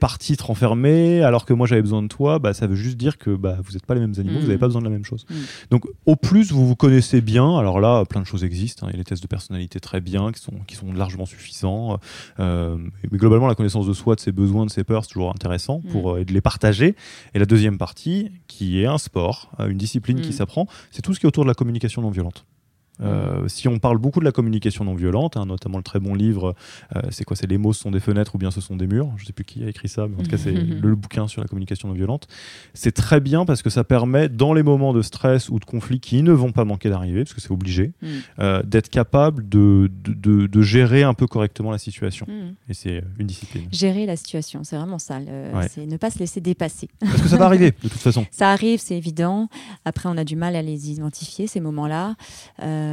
[0.00, 2.38] parti te renfermer alors que moi j'avais besoin de toi.
[2.38, 4.40] Bah, ça veut juste dire que bah, vous n'êtes pas les mêmes animaux, mm.
[4.40, 5.26] vous n'avez pas besoin de la même chose.
[5.28, 5.34] Mm.
[5.72, 8.86] Donc au plus vous vous connaissez bien, alors là plein de choses existent.
[8.86, 8.90] Hein.
[8.90, 11.98] Il y a les tests de personnalité très bien qui sont, qui sont largement suffisants.
[12.38, 15.65] mais globalement la connaissance de soi, de ses besoins, de ses peurs, c'est toujours intéressant
[15.66, 16.18] pour, mm.
[16.18, 16.94] euh, de les partager.
[17.34, 20.32] Et la deuxième partie, qui est un sport, euh, une discipline qui mm.
[20.32, 22.44] s'apprend, c'est tout ce qui est autour de la communication non violente.
[23.02, 26.14] Euh, si on parle beaucoup de la communication non violente, hein, notamment le très bon
[26.14, 26.54] livre,
[26.94, 29.10] euh, c'est quoi C'est les mots sont des fenêtres ou bien ce sont des murs.
[29.16, 31.42] Je sais plus qui a écrit ça, mais en tout cas c'est le, bouquin sur
[31.42, 32.26] la communication non violente.
[32.74, 36.00] C'est très bien parce que ça permet, dans les moments de stress ou de conflit
[36.00, 38.06] qui ne vont pas manquer d'arriver, parce que c'est obligé, mm.
[38.38, 42.26] euh, d'être capable de, de, de, gérer un peu correctement la situation.
[42.26, 42.54] Mm.
[42.70, 43.68] Et c'est une discipline.
[43.70, 45.18] Gérer la situation, c'est vraiment ça.
[45.68, 46.88] C'est ne pas se laisser dépasser.
[47.00, 48.26] Parce que ça va arriver de toute façon.
[48.36, 49.48] Ça arrive, c'est évident.
[49.84, 52.16] Après, on a du mal à les identifier ces moments-là.
[52.62, 52.85] Euh,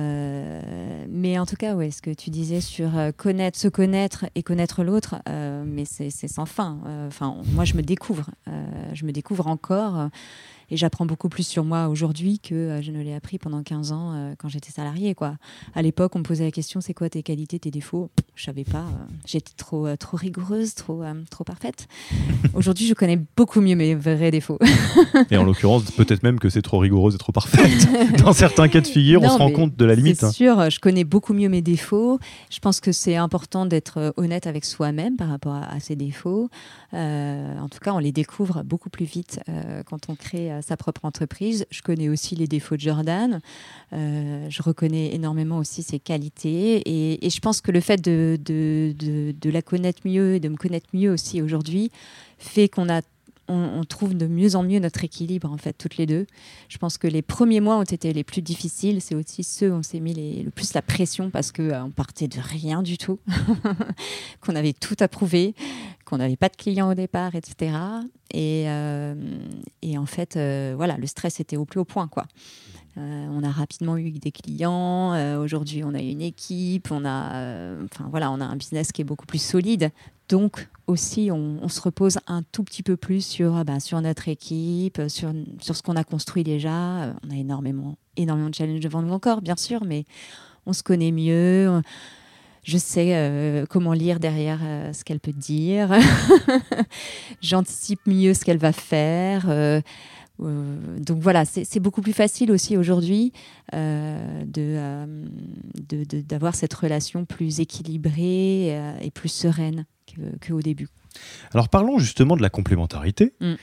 [1.09, 4.43] mais en tout cas, ouais, ce que tu disais sur euh, connaître, se connaître et
[4.43, 6.79] connaître l'autre, euh, mais c'est sans fin.
[7.07, 8.29] Enfin, moi, je me découvre,
[8.93, 10.09] je me découvre encore
[10.73, 13.91] et j'apprends beaucoup plus sur moi aujourd'hui que euh, je ne l'ai appris pendant 15
[13.91, 15.13] ans euh, quand j'étais salariée.
[15.13, 15.35] Quoi.
[15.75, 18.09] À l'époque, on me posait la question c'est quoi tes qualités, tes défauts?
[18.33, 18.79] Je savais pas.
[18.79, 21.87] Euh, j'étais trop, trop rigoureuse, trop, trop parfaite.
[22.55, 24.57] Aujourd'hui, je connais beaucoup mieux mes vrais défauts.
[25.29, 27.87] et en l'occurrence, peut-être même que c'est trop rigoureuse et trop parfaite.
[28.17, 30.21] Dans certains cas de figure, on se rend compte de la limite.
[30.21, 32.17] C'est sûr, je connais beaucoup mieux mes défauts.
[32.49, 36.49] Je pense que c'est important d'être honnête avec soi-même par rapport à, ses défauts.
[36.93, 39.39] en tout cas, on les découvre beaucoup plus vite
[39.85, 41.65] quand on crée sa propre entreprise.
[41.69, 43.41] Je connais aussi les défauts de Jordan.
[43.93, 46.81] Euh, je reconnais énormément aussi ses qualités.
[46.85, 50.87] Et, je pense que le fait de, de, de, la connaître mieux, de me connaître
[50.93, 51.91] mieux aussi aujourd'hui,
[52.37, 53.01] fait qu'on a
[53.47, 56.25] on, trouve de mieux en mieux notre équilibre, en fait, toutes les deux.
[56.69, 59.01] Je pense que les premiers mois ont été les plus difficiles.
[59.01, 60.13] C'est aussi ceux où on s'est mis
[60.43, 63.19] le plus la pression parce qu'on euh, on partait de rien du tout,
[64.41, 65.55] qu'on avait tout approuvé,
[66.05, 67.75] qu'on n'avait pas de clients au départ, etc.
[68.31, 69.15] Et, euh,
[69.81, 72.25] et en fait, euh, voilà, le stress était au plus haut point, quoi.
[72.95, 75.39] On a rapidement eu des clients.
[75.41, 76.91] Aujourd'hui, on a une équipe.
[76.91, 77.73] On a,
[78.11, 79.89] voilà, on a un business qui est beaucoup plus solide.
[80.33, 84.99] Donc aussi, on, se repose un tout petit peu plus sur, bah, sur notre équipe,
[85.07, 85.31] sur,
[85.61, 87.13] sur ce qu'on a construit déjà.
[87.23, 90.05] On a énormément, énormément de challenges devant nous encore, bien sûr, mais
[90.65, 91.81] on se connaît mieux
[92.63, 95.93] je sais euh, comment lire derrière euh, ce qu'elle peut dire.
[97.41, 99.45] J'anticipe mieux ce qu'elle va faire.
[99.49, 99.81] Euh,
[100.39, 103.31] donc voilà, c'est beaucoup plus facile aussi aujourd'hui
[103.71, 105.07] d'avoir
[106.51, 108.69] de, cette relation plus équilibrée
[109.01, 109.85] et plus sereine
[110.45, 110.87] qu'au début.
[111.53, 113.33] Alors parlons justement de la complémentarité.
[113.39, 113.53] Mm.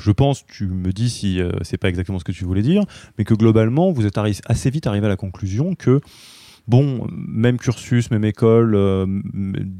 [0.00, 2.84] je pense, tu me dis si c'est pas exactement ce que tu voulais dire,
[3.18, 6.00] mais que globalement, vous êtes assez vite arrivé à la conclusion que
[6.68, 9.06] bon, même cursus, même école, euh,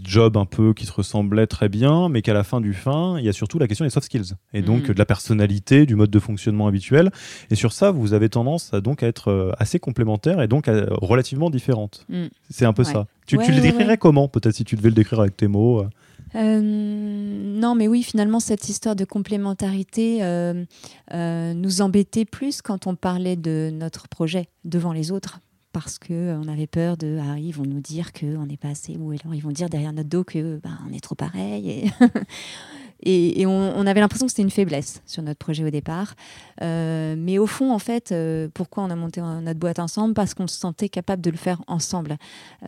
[0.02, 3.24] job un peu qui se ressemblait très bien, mais qu'à la fin du fin, il
[3.24, 4.94] y a surtout la question des soft skills et donc mm.
[4.94, 7.10] de la personnalité, du mode de fonctionnement habituel.
[7.50, 10.66] Et sur ça, vous avez tendance à donc à être euh, assez complémentaires et donc
[10.68, 12.04] relativement différentes.
[12.08, 12.26] Mm.
[12.48, 13.06] C'est un peu ça.
[13.26, 15.84] Tu, tu le décrirais comment, peut-être si tu devais le décrire avec tes mots
[16.36, 20.20] euh, non, mais oui, finalement, cette histoire de complémentarité
[21.12, 25.40] nous embêtait plus quand on parlait de notre projet devant les autres
[25.72, 28.96] parce que on avait peur de ah, ils vont nous dire qu'on n'est pas assez
[28.96, 31.90] ou alors ils vont dire derrière notre dos que bah, on est trop pareil
[33.02, 36.14] Et, on, avait l'impression que c'était une faiblesse sur notre projet au départ.
[36.62, 40.14] Euh, mais au fond, en fait, euh, pourquoi on a monté notre boîte ensemble?
[40.14, 42.18] Parce qu'on se sentait capable de le faire ensemble.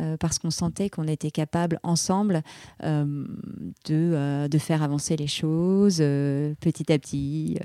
[0.01, 2.43] Euh, parce qu'on sentait qu'on était capable ensemble
[2.83, 7.59] de, de, faire avancer les choses petit à petit,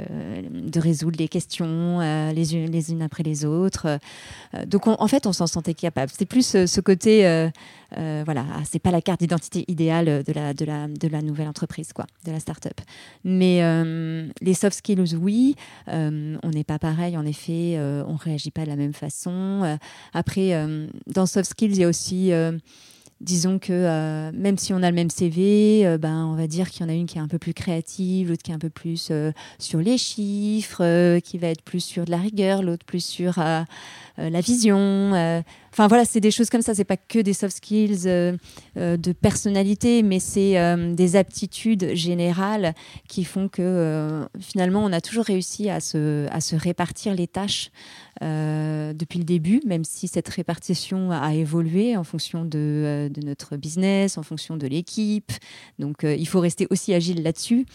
[0.52, 2.00] de résoudre les questions
[2.34, 4.00] les, unes, les unes après les autres.
[4.66, 6.12] donc, en fait, on s'en sentait capable.
[6.12, 7.50] C'était plus ce côté
[7.92, 11.48] voilà, ah, c'est pas la carte d'identité idéale de la, de, la, de la nouvelle
[11.48, 12.40] entreprise, quoi, de la
[13.24, 15.56] Mais euh, les soft skills, oui,
[15.90, 19.78] euh, on n'est pas pareil, en effet, on réagit pas de la même façon.
[20.14, 20.54] après,
[21.08, 22.32] dans soft skills, il y a aussi
[23.20, 26.86] disons que même si on a le même CV, ben, on va dire qu'il y
[26.86, 29.12] en a une qui est un peu plus créative, l'autre qui est un peu plus
[29.60, 34.42] sur les chiffres, qui va être plus sur de la rigueur, l'autre plus sur la
[34.42, 35.44] vision.
[35.78, 36.74] Enfin voilà, c'est des choses comme ça.
[36.74, 38.36] C'est pas que des soft skills euh,
[38.78, 42.74] euh, de personnalité, mais c'est euh, des aptitudes générales
[43.08, 47.70] qui font que finalement on a toujours réussi à se, à se répartir les tâches
[48.20, 54.18] depuis le début, même si cette répartition a évolué en fonction de, de notre business,
[54.18, 55.32] en fonction de l'équipe.
[55.78, 57.68] Donc il faut rester aussi agile là-dessus.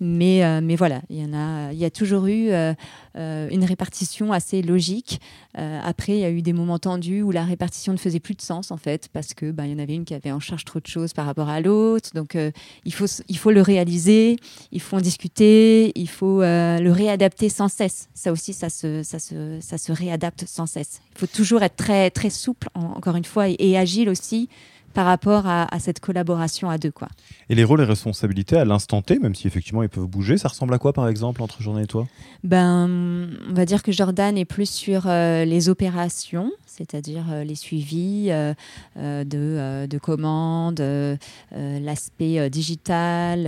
[0.00, 2.72] Mais, euh, mais voilà, il y, en a, il y a toujours eu euh,
[3.16, 5.20] euh, une répartition assez logique.
[5.54, 8.40] après, il y a eu des moments tendus où la répartition ne faisait plus de
[8.40, 10.78] sens, en fait, parce qu'il bah, y en avait une qui avait en charge trop
[10.78, 12.10] de choses par rapport à l'autre.
[12.14, 12.36] Donc,
[12.84, 14.36] il, faut, il faut le réaliser,
[14.70, 18.08] il faut en discuter, il faut le réadapter sans cesse.
[18.14, 21.00] Ça aussi, ça se, ça se, ça se réadapte sans cesse.
[21.16, 24.48] Il faut toujours être très, très souple, encore une fois, et agile aussi
[24.94, 26.90] par rapport à, cette collaboration à deux.
[26.90, 27.08] Quoi.
[27.48, 30.48] Et les rôles et responsabilités à l'instant T, même si effectivement ils peuvent bouger, ça
[30.48, 32.06] ressemble à quoi par exemple entre Jordan et toi?
[32.44, 32.88] Ben,
[33.48, 38.28] On va dire que Jordan est plus sur euh, les opérations, c'est-à-dire euh, les suivis
[38.30, 38.54] euh,
[38.96, 40.80] de, de, commandes,
[41.52, 43.46] l'aspect digital.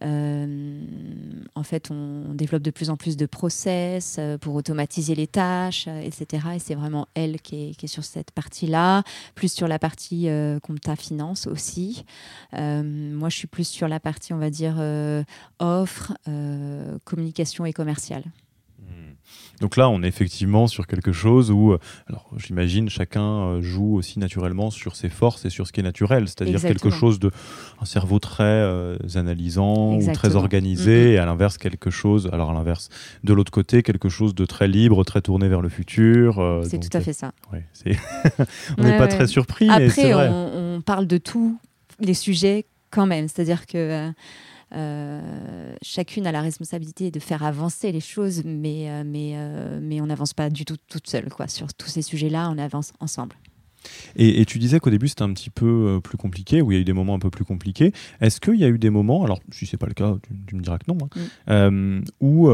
[0.00, 6.46] en fait, on, développe de plus en plus de process pour automatiser les tâches, etc.
[6.56, 9.02] Et c'est vraiment elle qui est, qui est sur cette partie-là,
[9.34, 10.28] plus sur la partie
[10.62, 12.04] compta finance aussi.
[12.54, 15.22] Euh, moi, je suis plus sur la partie, on va dire, euh,
[15.58, 16.12] offre,
[17.04, 18.24] communication et commerciale.
[19.60, 21.76] Donc là, on est effectivement sur quelque chose où,
[22.08, 26.28] alors j'imagine, chacun joue aussi naturellement sur ses forces et sur ce qui est naturel,
[26.28, 27.30] c'est-à-dire quelque chose de
[27.78, 32.88] un cerveau très analysant ou très organisé, et à l'inverse quelque chose, alors à l'inverse,
[33.22, 36.62] de l'autre côté, quelque chose de très libre, très tourné vers le futur.
[36.64, 37.32] c'est tout à fait ça.
[38.78, 39.68] on n'est pas très surpris.
[39.68, 41.58] Après, on, on, parle de tous
[41.98, 44.10] les sujets quand même, c'est-à-dire que euh,
[45.82, 50.06] chacune a la responsabilité de faire avancer les choses, mais, euh, mais, euh, mais on
[50.06, 51.28] n'avance pas du tout toute seule.
[51.28, 51.48] Quoi.
[51.48, 53.36] Sur tous ces sujets-là, on avance ensemble.
[54.14, 56.80] Et, tu disais qu'au début c'était un petit peu plus compliqué, où il y a
[56.82, 57.92] eu des moments un peu plus compliqués.
[58.20, 60.16] Est-ce qu'il y a eu des moments, alors si c'est pas le cas,
[60.46, 60.98] tu, me diras que non,
[61.46, 62.04] hein, mm.
[62.20, 62.50] où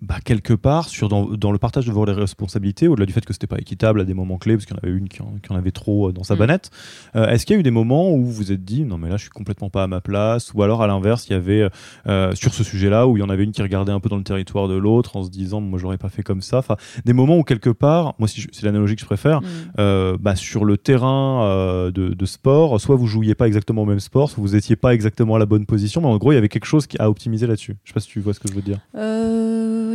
[0.00, 3.32] bah, quelque part, sur, dans, dans, le partage de vos responsabilités, au-delà du fait que
[3.32, 5.56] c'était pas équitable à des moments clés, parce qu'il y en avait une qui en,
[5.56, 6.38] avait trop euh, dans sa mm.
[6.38, 6.70] banette,
[7.16, 9.08] euh, est-ce qu'il y a eu des moments où vous vous êtes dit, non mais
[9.08, 11.68] là je suis complètement pas à ma place, ou alors à l'inverse, il y avait,
[12.06, 14.18] euh, sur ce sujet-là, où il y en avait une qui regardait un peu dans
[14.18, 17.12] le territoire de l'autre en se disant, moi j'aurais pas fait comme ça, enfin, des
[17.12, 20.16] moments où quelque part, moi c'est l'analogie que je préfère, mm.
[20.20, 24.30] bah, sur le terrain de, de, sport, soit vous jouiez pas exactement au même sport,
[24.30, 26.48] soit vous étiez pas exactement à la bonne position, mais en gros il y avait
[26.48, 27.76] quelque chose qui a optimisé là-dessus.
[27.82, 28.78] Je sais pas si tu vois ce que je veux dire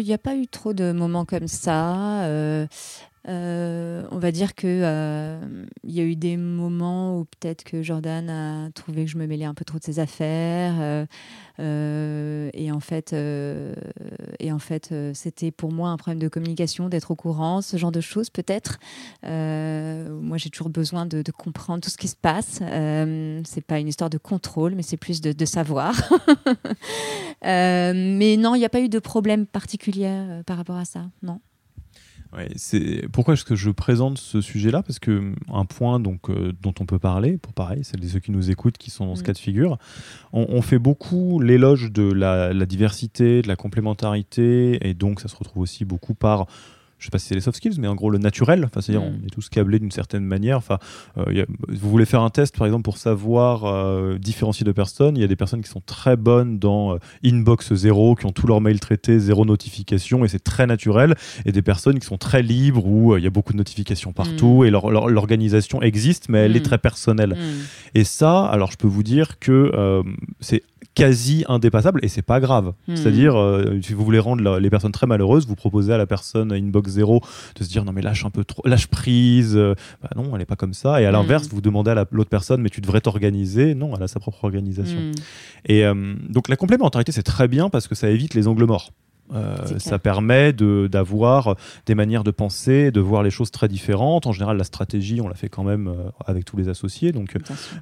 [0.01, 2.27] n'y a pas eu trop de moments comme ça.
[3.27, 7.63] Euh, euh, on va dire que euh, il y a eu des moments où peut-être
[7.63, 11.07] que Jordan a trouvé que je me mêlais un peu trop de ses affaires
[11.59, 17.15] et en fait et en fait c'était pour moi un problème de communication d'être au
[17.15, 18.79] courant ce genre de choses peut-être.
[19.23, 22.61] Moi j'ai toujours besoin de, comprendre tout ce qui se passe.
[23.45, 25.95] C'est pas une histoire de contrôle mais c'est plus de, de savoir.
[27.43, 31.39] Mais non il n'y a pas eu de problème particulier par rapport à ça non
[32.55, 34.83] c'est pourquoi est-ce que je présente ce sujet-là?
[34.83, 38.07] Parce que hum, un point donc euh, dont on peut parler, pour pareil, celles et
[38.07, 39.25] ceux qui nous écoutent qui sont dans ce mm.
[39.25, 39.77] cas de figure,
[40.31, 45.35] on, fait beaucoup l'éloge de la, la, diversité, de la complémentarité, et donc ça se
[45.35, 46.47] retrouve aussi beaucoup par
[47.03, 48.63] je sais pas si c'est les soft skills, mais en gros le naturel.
[48.63, 49.19] Enfin, c'est-à-dire mm.
[49.21, 50.57] on est tous câblés d'une certaine manière.
[50.57, 50.79] Enfin,
[51.17, 55.17] euh, vous voulez faire un test, par exemple, pour savoir euh, différencier deux personnes.
[55.17, 58.31] Il y a des personnes qui sont très bonnes dans euh, inbox zéro, qui ont
[58.31, 61.15] tous leurs mails traités, zéro notification, et c'est très naturel.
[61.45, 64.63] Et des personnes qui sont très libres, où il y a beaucoup de notifications partout,
[64.63, 64.67] mm.
[64.67, 66.63] et l'organisation existe, mais elle est mm.
[66.63, 67.35] très personnelle.
[67.95, 70.03] Et ça, alors je peux vous dire que
[70.39, 70.63] c'est
[70.95, 72.73] quasi indépassable et c'est pas grave.
[72.87, 72.95] Hmm.
[72.95, 76.05] C'est-à-dire, euh, si vous voulez rendre la- les personnes très malheureuses, vous proposez à la
[76.05, 77.21] personne à inbox zéro
[77.55, 79.55] de se dire non mais lâche un peu trop, lâche prise.
[79.55, 81.01] euh, bah non, elle est pas comme ça.
[81.01, 81.13] Et à Hmm.
[81.13, 83.73] l'inverse, vous demandez à la- l'autre personne mais tu devrais t'organiser.
[83.75, 84.99] Non, elle a sa propre organisation.
[84.99, 85.11] Hmm.
[85.65, 88.91] Et euh, donc la complémentarité c'est très bien parce que ça évite les angles morts.
[89.33, 94.27] Euh, ça permet de- d'avoir des manières de penser, de voir les choses très différentes.
[94.27, 95.91] En général, la stratégie, on la fait quand même
[96.27, 97.35] avec tous les associés, donc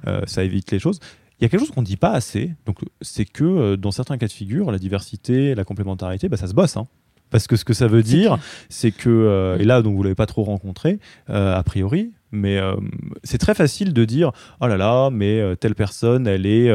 [0.06, 1.00] euh, ça évite les choses.
[1.42, 3.90] Il y a quelque chose qu'on ne dit pas assez, donc c'est que euh, dans
[3.90, 6.76] certains cas de figure, la diversité, la complémentarité, bah, ça se bosse.
[6.76, 6.86] hein.
[7.30, 8.38] Parce que ce que ça veut dire,
[8.68, 12.60] c'est que, euh, et là, donc vous l'avez pas trop rencontré, euh, a priori, mais
[13.24, 14.30] c'est très facile de dire,
[14.60, 16.70] oh là là, mais telle personne, elle est,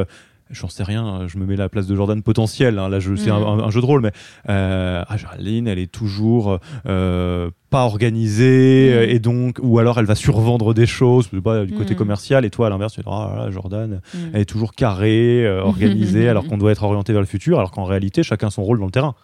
[0.50, 3.16] j'en sais rien, je me mets à la place de Jordan potentiel, hein, là je-
[3.16, 3.34] c'est Mm.
[3.34, 4.12] un, un jeu de rôle, mais
[4.50, 8.94] euh, ah, elle est toujours euh, pas organisée, Mm.
[8.98, 11.98] euh, et donc, ou alors elle va survendre des choses, du côté Mm.
[11.98, 14.00] commercial, et toi à l'inverse, tu dis, oh là Jordan,
[14.34, 17.72] elle est toujours carrée, euh, organisée, alors qu'on doit être orienté vers le futur, alors
[17.72, 19.16] qu'en réalité, chacun son rôle dans le terrain.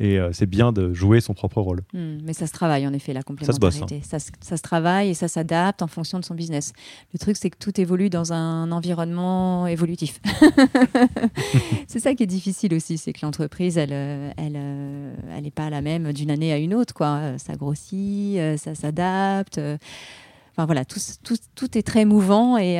[0.00, 1.82] Et c'est bien de jouer son propre rôle.
[1.94, 4.00] Mais ça se travaille en effet, la se bosse, complémentarité.
[4.04, 6.72] Ça se, ça se travaille et ça s'adapte en fonction de son business.
[7.12, 10.20] Le truc, c'est que tout évolue dans un environnement évolutif.
[11.86, 15.50] c'est ça qui est difficile aussi, c'est que l'entreprise, elle, euh, elle, euh, elle n'est
[15.50, 16.94] pas la même d'une année à une autre.
[16.94, 17.38] Quoi.
[17.38, 19.60] Ça grossit, euh, ça s'adapte.
[20.52, 22.78] Enfin voilà, tout, tout, tout est très mouvant et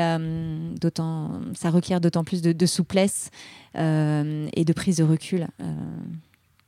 [0.79, 3.31] d'autant, ça requiert d'autant plus de, souplesse
[3.75, 5.47] et de prise de recul.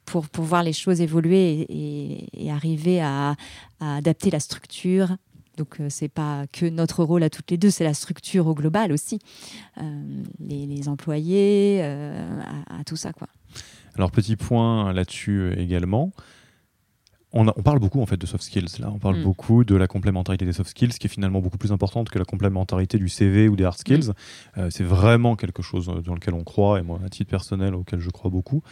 [0.06, 3.36] pour, pour voir les choses évoluer et, arriver à
[3.80, 5.16] adapter la structure.
[5.56, 8.54] Donc, euh, c'est pas que notre rôle à toutes les deux, c'est la structure au
[8.54, 9.18] global aussi.
[9.80, 9.82] Euh,
[10.40, 12.40] les, les employés, euh,
[12.70, 13.28] à, à tout ça, quoi.
[13.96, 16.12] Alors, petit point là-dessus également.
[17.36, 18.78] On, a- on parle beaucoup en fait de soft skills.
[18.78, 19.22] Là, on parle Mm.
[19.24, 22.24] beaucoup de la complémentarité des soft skills, qui est finalement beaucoup plus importante que la
[22.24, 24.12] complémentarité du CV ou des hard skills.
[24.56, 27.98] Euh, c'est vraiment quelque chose dans lequel on croit, et moi, à titre personnel, auquel
[27.98, 28.62] je crois beaucoup.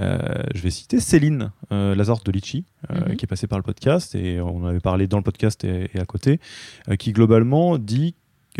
[0.00, 0.18] Euh,
[0.54, 3.16] je vais citer Céline euh, Lazare de Litchi, euh, Mhm.
[3.16, 5.98] qui est passée par le podcast, et on avait parlé dans le podcast et, et
[6.00, 6.40] à côté,
[6.88, 8.14] euh, qui globalement dit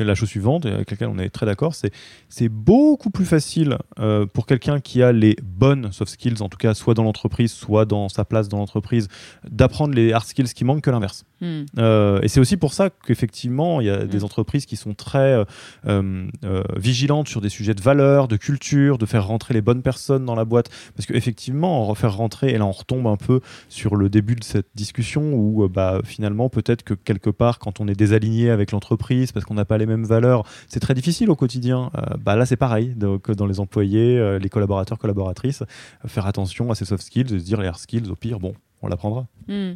[0.04, 1.92] la chose suivante, avec laquelle on est très d'accord, c'est
[2.28, 6.58] c'est beaucoup plus facile euh, pour quelqu'un qui a les bonnes soft skills, en tout
[6.58, 9.08] cas soit dans l'entreprise, soit dans sa place dans l'entreprise,
[9.48, 11.24] d'apprendre les hard skills qui manquent que l'inverse.
[11.40, 11.62] Hmm.
[11.78, 14.24] Euh, et c'est aussi pour ça qu'effectivement, il y a des Mm.
[14.24, 15.44] entreprises qui sont très
[15.86, 16.28] euh,
[16.76, 20.34] vigilantes sur des sujets de valeur, de culture, de faire rentrer les bonnes personnes dans
[20.34, 20.70] la boîte.
[20.96, 24.44] Parce qu'effectivement, en faire rentrer, et là on retombe un peu sur le début de
[24.44, 29.32] cette discussion où bah, finalement, peut-être que quelque part, quand on est désaligné avec l'entreprise,
[29.32, 31.90] parce qu'on n'a pas les mêmes valeurs, c'est très difficile au quotidien.
[31.96, 32.94] Euh, bah, là, c'est pareil.
[32.94, 37.34] Donc, dans les employés, euh, les collaborateurs, collaboratrices, euh, faire attention à ces soft skills
[37.34, 39.26] et se dire les hard skills, au pire, bon, on l'apprendra.
[39.48, 39.74] Hmm.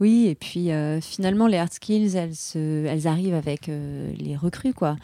[0.00, 4.96] Oui, et puis finalement, les hard skills, elles, arrivent avec les recrues, quoi.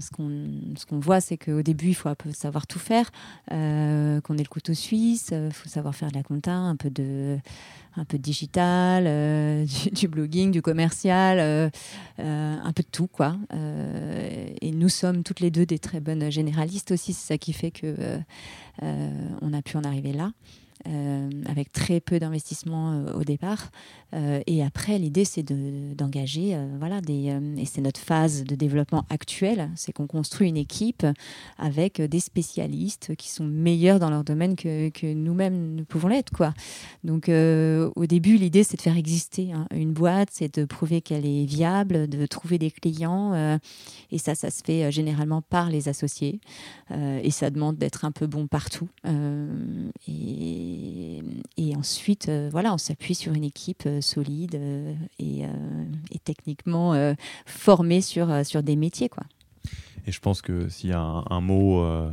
[0.00, 0.10] Ce
[0.86, 3.10] qu'on voit, c'est qu'au début, il faut savoir tout faire,
[3.52, 6.90] euh, qu'on ait le couteau suisse, il faut savoir faire de la compta, un peu
[6.90, 7.38] de,
[7.96, 11.70] un peu digital, euh, du, blogging, du commercial, euh,
[12.20, 13.36] euh, un peu de tout, quoi.
[13.54, 17.52] Euh, et nous sommes toutes les deux des très bonnes généralistes aussi, c'est ça qui
[17.52, 18.18] fait que euh,
[18.82, 20.32] euh, on a pu en arriver là.
[20.88, 23.70] euh, avec très peu d'investissement euh, au départ.
[24.14, 28.44] Euh, et après, l'idée, c'est de- d'engager, euh, voilà, des, euh, et c'est notre phase
[28.44, 31.06] de développement actuelle, c'est qu'on construit une équipe
[31.58, 36.08] avec euh, des spécialistes qui sont meilleurs dans leur domaine que, que nous-mêmes nous pouvons
[36.08, 36.52] l'être, quoi.
[37.04, 41.26] Donc, au début, l'idée, c'est de faire exister hein, une boîte, c'est de prouver qu'elle
[41.26, 43.58] est viable, de trouver des clients,
[44.10, 46.40] et ça, ça se fait généralement par les associés.
[46.90, 48.88] Et ça demande d'être un peu bon partout.
[50.06, 51.22] Et,
[51.56, 55.48] et ensuite, voilà, on s'appuie sur une équipe solide euh, et, euh,
[56.10, 57.14] et techniquement euh,
[57.46, 59.08] formée sur, sur des métiers.
[59.08, 59.24] Quoi.
[60.06, 62.10] Et je pense que s'il y a un, un mot euh,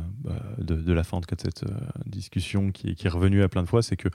[0.58, 1.74] de, de la fin en tout cas, de cette euh,
[2.06, 4.08] discussion qui, est- qui est revenu à plein de fois, c'est que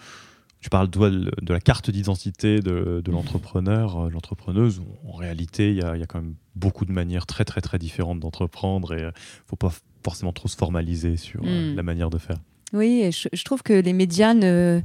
[0.61, 4.81] tu parles de, de la carte d'identité de, de l'entrepreneur, euh, l'entrepreneuse.
[5.05, 7.61] En réalité, il y, a, il y a quand même beaucoup de manières très très
[7.61, 9.11] très différentes d'entreprendre et il ne
[9.47, 9.73] faut pas
[10.03, 11.75] forcément trop se formaliser sur euh, Mm.
[11.75, 12.37] la manière de faire.
[12.73, 14.81] Oui, je, je trouve que les médias ne,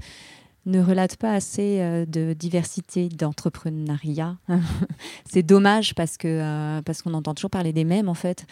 [0.71, 4.37] ne relatent pas assez euh, de diversité d'entrepreneuriat.
[5.31, 8.47] c'est dommage parce que euh, parce qu'on entend toujours parler des mêmes en fait,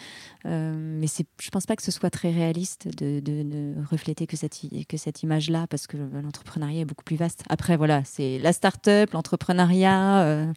[0.45, 4.37] Euh, mais c'est, je pense pas que ce soit très réaliste de, de refléter que
[4.37, 4.57] cette
[4.87, 7.43] que cette image-là parce que l'entrepreneuriat est beaucoup plus vaste.
[7.49, 10.53] Après voilà, c'est la start-up, l'entrepreneuriat.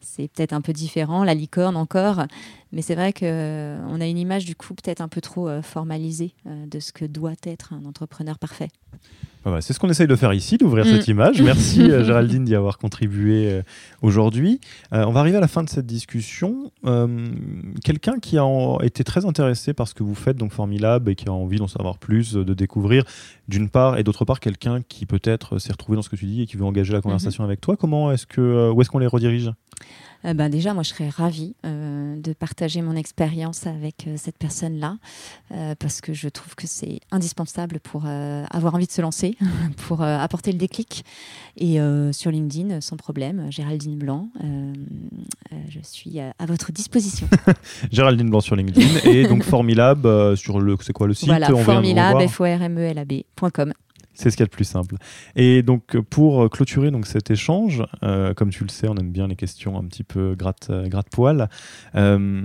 [0.00, 2.24] c'est peut-être un peu différent, la licorne encore,
[2.72, 6.80] Mais c'est vrai qu'on a une image du coup peut-être un peu trop formalisée de
[6.80, 8.68] ce que doit être un entrepreneur parfait.
[9.46, 11.10] Ah c'est ce qu'on essaye de faire ici, d'ouvrir cette mm.
[11.10, 11.42] image.
[11.42, 13.62] Merci Géraldine d'y avoir contribué
[14.02, 14.60] aujourd'hui.
[14.92, 16.70] on va arriver à la fin de cette discussion.
[17.84, 18.46] Quelqu'un qui a
[18.82, 21.68] été très intéressé par ce que vous faites, donc Formilab, et qui a envie d'en
[21.68, 23.04] savoir plus, de découvrir
[23.50, 26.42] d'une part, et d'autre part quelqu'un qui peut-être s'est retrouvé dans ce que tu dis
[26.42, 27.50] et qui veut engager la conversation mhm.
[27.50, 27.76] avec toi.
[27.76, 29.50] Comment est-ce que, euh, où est-ce qu'on les redirige?
[30.24, 34.96] Euh, ben déjà, moi, je serais ravie euh, de partager mon expérience avec cette personne-là,
[35.78, 39.36] parce que je trouve que c'est indispensable pour avoir envie de se lancer,
[39.88, 41.04] pour apporter le déclic.
[41.56, 41.78] Et
[42.12, 44.28] sur LinkedIn, sans problème, Géraldine Blanc,
[45.68, 47.28] je suis à votre disposition.
[47.92, 51.28] Géraldine Blanc sur LinkedIn et donc Formilab sur le, c'est quoi le site?
[51.28, 53.22] Voilà, Formilab, f o r m l a b
[54.20, 54.96] c'est ce qu'il y a de plus simple.
[55.34, 59.26] Et donc, pour clôturer donc, cet échange, euh, comme tu le sais, on aime bien
[59.26, 61.48] les questions un petit peu gratte, euh, gratte-poil.
[61.94, 62.42] Euh,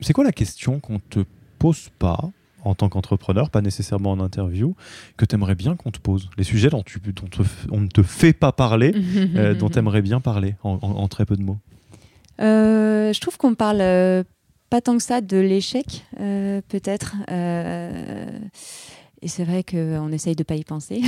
[0.00, 1.20] c'est quoi la question qu'on te
[1.58, 2.20] pose pas
[2.64, 4.76] en tant qu'entrepreneur, pas nécessairement en interview,
[5.16, 6.30] que tu aimerais bien qu'on te pose?
[6.36, 8.92] Les sujets dont, tu, dont on ne te fait pas parler,
[9.58, 11.58] dont tu aimerais bien parler en, très peu de mots?
[12.38, 13.78] Je trouve qu'on parle
[14.70, 17.16] pas tant que ça de l'échec, peut-être.
[19.20, 21.02] Et c'est vrai qu'on essaye de ne pas y penser,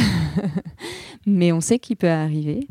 [1.27, 2.67] mais on sait qu'il peut arriver.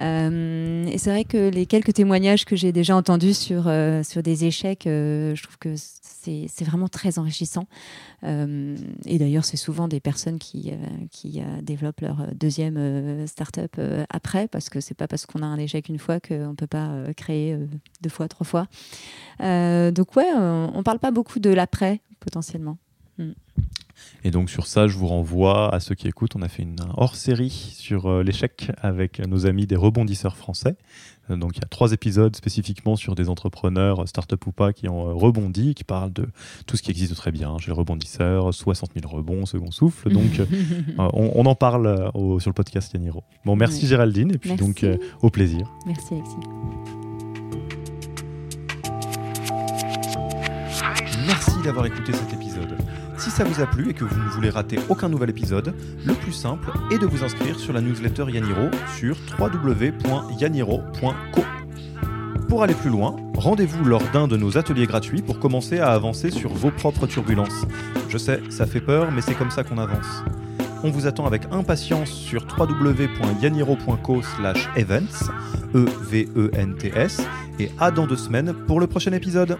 [0.00, 4.22] Euh, et c'est vrai que les quelques témoignages que j'ai déjà entendus sur, euh, sur
[4.22, 7.66] des échecs, euh, je trouve que c'est vraiment très enrichissant.
[8.22, 10.72] et d'ailleurs, c'est souvent des personnes qui,
[11.10, 13.78] qui développent leur deuxième start-up
[14.08, 16.66] après, parce que c'est pas parce qu'on a un échec une fois qu'on ne peut
[16.66, 17.58] pas créer
[18.00, 18.66] deux fois, trois fois.
[19.38, 22.78] donc ouais, on ne parle pas beaucoup de l'après, potentiellement.
[23.18, 23.32] Mm.
[24.24, 26.36] Et donc sur ça, je vous renvoie à ceux qui écoutent.
[26.36, 30.76] On a fait une hors-série sur euh, l'échec avec nos amis des rebondisseurs français.
[31.30, 34.88] Euh, donc il y a trois épisodes spécifiquement sur des entrepreneurs, start-up ou pas, qui
[34.88, 36.28] ont euh, rebondi, qui parlent de
[36.66, 37.56] tout ce qui existe très bien.
[37.58, 40.10] J'ai le rebondisseur, 60 000 rebonds, second souffle.
[40.10, 40.40] Donc
[40.98, 43.22] on, en parle sur le podcast Yaniro.
[43.44, 44.84] Bon, merci Géraldine, et puis donc
[45.22, 45.70] au plaisir.
[45.86, 46.36] Merci Alexis.
[51.26, 52.43] Merci d'avoir écouté cet épisode.
[53.18, 55.72] Si ça vous a plu et que vous ne voulez rater aucun nouvel épisode,
[56.04, 61.40] le plus simple est de vous inscrire sur la newsletter Yaniro sur www.yaniro.co.
[62.48, 66.30] Pour aller plus loin, rendez-vous lors d'un de nos ateliers gratuits pour commencer à avancer
[66.30, 67.64] sur vos propres turbulences.
[68.08, 70.22] Je sais, ça fait peur, mais c'est comme ça qu'on avance.
[70.82, 75.30] On vous attend avec impatience sur www.yaniro.co/events,
[75.74, 77.22] E V E N T S,
[77.58, 79.56] et à dans deux semaines pour le prochain épisode.